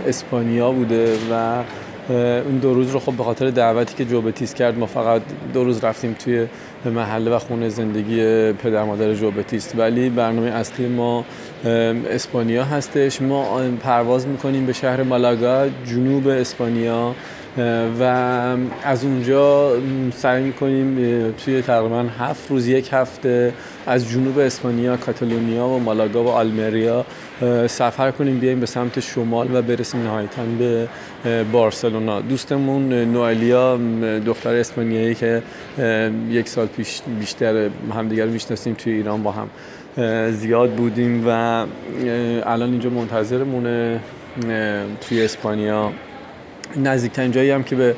اسپانیا 0.06 0.72
بوده 0.72 1.16
و 1.30 1.62
اون 2.10 2.58
دو 2.58 2.74
روز 2.74 2.90
رو 2.90 2.98
خب 3.00 3.12
به 3.12 3.24
خاطر 3.24 3.50
دعوتی 3.50 3.94
که 3.94 4.04
جوبتیس 4.04 4.54
کرد 4.54 4.78
ما 4.78 4.86
فقط 4.86 5.22
دو 5.54 5.64
روز 5.64 5.84
رفتیم 5.84 6.16
توی 6.24 6.46
محله 6.84 7.30
و 7.30 7.38
خونه 7.38 7.68
زندگی 7.68 8.52
پدر 8.52 8.84
مادر 8.84 9.14
جوبتیست 9.14 9.74
ولی 9.78 10.10
برنامه 10.10 10.50
اصلی 10.50 10.86
ما 10.86 11.24
اسپانیا 11.64 12.64
هستش. 12.64 13.22
ما 13.22 13.60
پرواز 13.82 14.26
می‌کنیم 14.26 14.66
به 14.66 14.72
شهر 14.72 15.02
مالاگا 15.02 15.68
جنوب 15.86 16.28
اسپانیا. 16.28 17.14
و 18.00 18.02
از 18.84 19.04
اونجا 19.04 19.72
سعی 20.16 20.42
می‌کنیم 20.42 20.96
توی 21.44 21.62
تقریبا 21.62 22.04
هفت 22.18 22.50
روز 22.50 22.68
یک 22.68 22.88
هفته 22.92 23.52
از 23.86 24.10
جنوب 24.10 24.38
اسپانیا 24.38 24.96
کاتالونیا 24.96 25.66
و 25.66 25.78
مالاگا 25.78 26.24
و 26.24 26.28
آلمریا 26.28 27.04
سفر 27.66 28.10
کنیم 28.10 28.38
بیایم 28.38 28.60
به 28.60 28.66
سمت 28.66 29.00
شمال 29.00 29.56
و 29.56 29.62
برسیم 29.62 30.02
نهایتا 30.02 30.42
به 30.58 30.88
بارسلونا. 31.52 32.20
دوستمون 32.20 32.92
نوالیا 32.92 33.78
دختر 34.26 34.54
اسپانیایی 34.54 35.14
که 35.14 35.42
یک 36.30 36.48
سال 36.48 36.66
پیش 36.66 37.00
بیشتر 37.20 37.68
همدیگر 37.94 38.26
می‌شناسیم 38.26 38.74
توی 38.74 38.92
ایران 38.92 39.22
با 39.22 39.32
هم. 39.32 39.48
زیاد 40.30 40.70
بودیم 40.70 41.24
و 41.26 41.30
الان 42.46 42.70
اینجا 42.70 42.90
منتظرمونه 42.90 44.00
توی 45.00 45.24
اسپانیا. 45.24 45.92
نزدیکترین 46.76 47.30
جایی 47.30 47.50
هم 47.50 47.62
که 47.62 47.76
به 47.76 47.94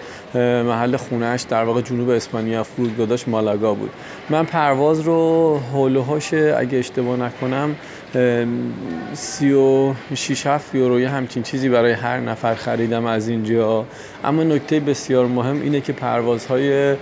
محل 0.62 0.96
خونهش 0.96 1.42
در 1.42 1.64
واقع 1.64 1.80
جنوب 1.80 2.08
اسپانیا 2.08 2.62
فرودگاه 2.62 3.06
داشت 3.06 3.28
مالاگا 3.28 3.74
بود. 3.74 3.90
من 4.30 4.44
پرواز 4.44 5.00
رو 5.00 5.60
هولوهاش 5.72 6.34
اگه 6.34 6.78
اشتباه 6.78 7.16
نکنم 7.16 7.76
سی 9.12 9.52
و 9.52 9.94
شیش 10.14 10.46
هفت 10.46 10.74
یورو 10.74 11.00
یه 11.00 11.08
همچین 11.08 11.42
چیزی 11.42 11.68
برای 11.68 11.92
هر 11.92 12.20
نفر 12.20 12.54
خریدم 12.54 13.06
از 13.06 13.28
اینجا. 13.28 13.84
اما 14.24 14.42
نکته 14.42 14.80
بسیار 14.80 15.26
مهم 15.26 15.62
اینه 15.62 15.80
که 15.80 15.92
پروازهای 15.92 16.94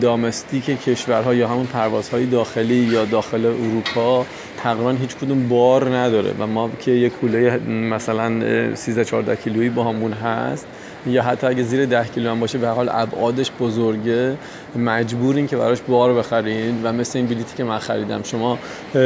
دامستیک 0.00 0.64
کشورها 0.64 1.34
یا 1.34 1.48
همون 1.48 1.66
پروازهای 1.66 2.26
داخلی 2.26 2.74
یا 2.74 3.04
داخل 3.04 3.46
اروپا 3.46 4.26
تقریبا 4.62 4.90
هیچ 4.90 5.16
کدوم 5.16 5.48
بار 5.48 5.96
نداره 5.96 6.34
و 6.38 6.46
ما 6.46 6.70
که 6.80 6.90
یه 6.90 7.08
کوله 7.08 7.58
مثلا 7.68 8.74
13 8.74 9.04
14 9.04 9.36
کیلویی 9.36 9.68
با 9.68 9.84
همون 9.84 10.12
هست 10.12 10.66
یا 11.06 11.22
حتی 11.22 11.46
اگه 11.46 11.62
زیر 11.62 11.86
10 11.86 12.04
کیلو 12.04 12.30
هم 12.30 12.40
باشه 12.40 12.58
به 12.58 12.68
حال 12.68 12.88
ابعادش 12.92 13.50
بزرگه. 13.60 14.36
مجبورین 14.76 15.46
که 15.46 15.56
براش 15.56 15.78
بار 15.88 16.14
بخرین 16.14 16.82
و 16.82 16.92
مثل 16.92 17.18
این 17.18 17.26
بلیتی 17.26 17.56
که 17.56 17.64
من 17.64 17.78
خریدم. 17.78 18.22
شما 18.22 18.58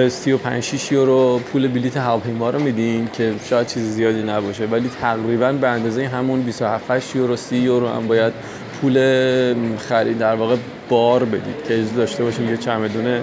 35 0.08 0.62
6 0.62 0.92
یورو 0.92 1.38
پول 1.38 1.68
بلیت 1.68 1.96
هواپیما 1.96 2.50
رو 2.50 2.60
میدین 2.60 3.08
که 3.12 3.34
شاید 3.50 3.66
چیز 3.66 3.82
زیادی 3.82 4.22
نباشه. 4.22 4.66
ولی 4.66 4.90
تقریبا 5.00 5.52
به 5.52 5.68
اندازه 5.68 6.06
همون 6.06 6.42
27 6.42 7.16
یورو 7.16 7.36
30 7.36 7.56
یورو 7.56 7.88
هم 7.88 8.06
باید 8.08 8.32
پول 8.80 9.54
خرید 9.78 10.18
در 10.18 10.34
واقع 10.34 10.56
بار 10.88 11.24
بدید 11.24 11.64
که 11.68 11.84
داشته 11.96 12.24
باشیم 12.24 12.50
یه 12.50 12.56
چمدون 12.56 13.20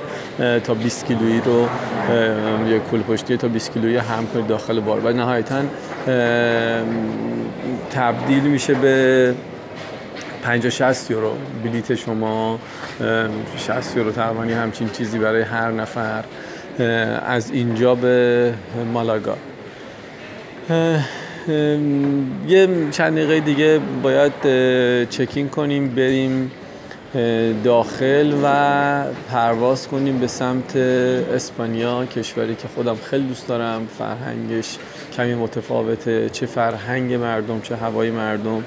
تا 0.64 0.74
20 0.74 1.06
کیلویی 1.06 1.42
رو 1.46 1.68
یه 2.70 2.80
کل 2.92 3.02
پشتی 3.02 3.38
تا 3.38 3.48
20 3.48 3.74
کیلویی 3.74 3.98
هم 3.98 4.28
کنید 4.34 4.48
داخل 4.48 4.80
بار. 4.80 5.00
و 5.00 5.14
نهایتا 5.14 5.62
تبدیل 7.92 8.44
میشه 8.44 8.74
به 8.74 9.34
50 10.44 10.70
60 10.70 11.12
یورو 11.12 11.32
بلیت 11.64 11.96
شما. 11.96 12.60
60 13.58 13.98
یورو 13.98 14.12
تقریبا 14.12 14.42
همچین 14.42 14.90
چیزی 14.90 15.20
برای 15.20 15.42
هر 15.42 15.72
نفر 15.72 16.24
از 17.26 17.52
اینجا 17.52 17.96
به 17.96 18.54
مالاگا. 18.94 19.38
یه 21.48 22.68
چند 22.92 23.18
دقیقه 23.18 23.40
دیگه 23.40 23.80
باید 24.04 24.32
چکین 25.10 25.50
کنیم 25.50 25.90
بریم 25.96 26.52
داخل 27.64 28.34
و 28.44 29.04
پرواز 29.32 29.88
کنیم 29.88 30.20
به 30.20 30.28
سمت 30.28 30.76
اسپانیا 30.76 32.06
کشوری 32.06 32.56
که 32.56 32.68
خودم 32.68 32.96
خیلی 32.96 33.28
دوست 33.28 33.48
دارم. 33.48 33.88
فرهنگش 33.98 34.78
کمی 35.18 35.36
متفاوته. 35.36 36.30
چه 36.30 36.46
فرهنگ 36.46 37.14
مردم 37.14 37.62
چه 37.62 37.76
هوای 37.76 38.12
مردم 38.12 38.64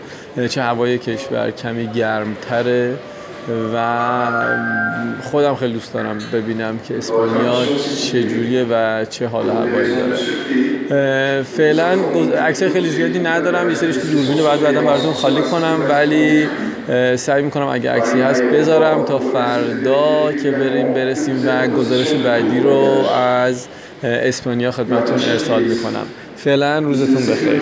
چه 0.48 0.62
هوای 0.62 0.98
کشور 0.98 1.50
کمی 1.50 1.86
گرمتره 1.86 2.94
و 3.74 4.26
خودم 5.22 5.54
خیلی 5.54 5.72
دوست 5.72 5.94
دارم 5.94 6.18
ببینم 6.32 6.78
که 6.78 6.98
اسپانیا 6.98 7.54
چجوریه 8.12 8.66
و 8.70 9.04
چه 9.04 9.26
حال 9.26 9.50
هوایی 9.50 9.96
داره. 9.96 10.16
فعلا 11.56 11.98
عکس 12.46 12.62
خیلی 12.62 12.88
زیادی 12.88 13.18
ندارم 13.18 13.68
یه 13.68 13.74
سریش 13.74 13.96
تو 13.96 14.08
دوربین 14.08 14.44
بعد 14.44 14.60
بعدا 14.60 14.80
براتون 14.80 15.12
خالی 15.12 15.42
کنم 15.42 15.80
ولی 15.88 16.48
سعی 17.16 17.42
می‌کنم 17.42 17.66
اگه 17.66 17.90
عکسی 17.90 18.20
هست 18.20 18.42
بذارم 18.42 19.04
تا 19.04 19.18
فردا 19.18 20.32
که 20.42 20.50
بریم 20.50 20.94
برسیم 20.94 21.44
و 21.46 21.66
گزارش 21.66 22.12
بعدی 22.12 22.60
رو 22.60 23.04
از 23.16 23.66
اسپانیا 24.02 24.70
خدمتتون 24.70 25.18
ارسال 25.30 25.62
می‌کنم. 25.62 26.06
فعلا 26.36 26.78
روزتون 26.78 27.26
بخیر. 27.26 27.60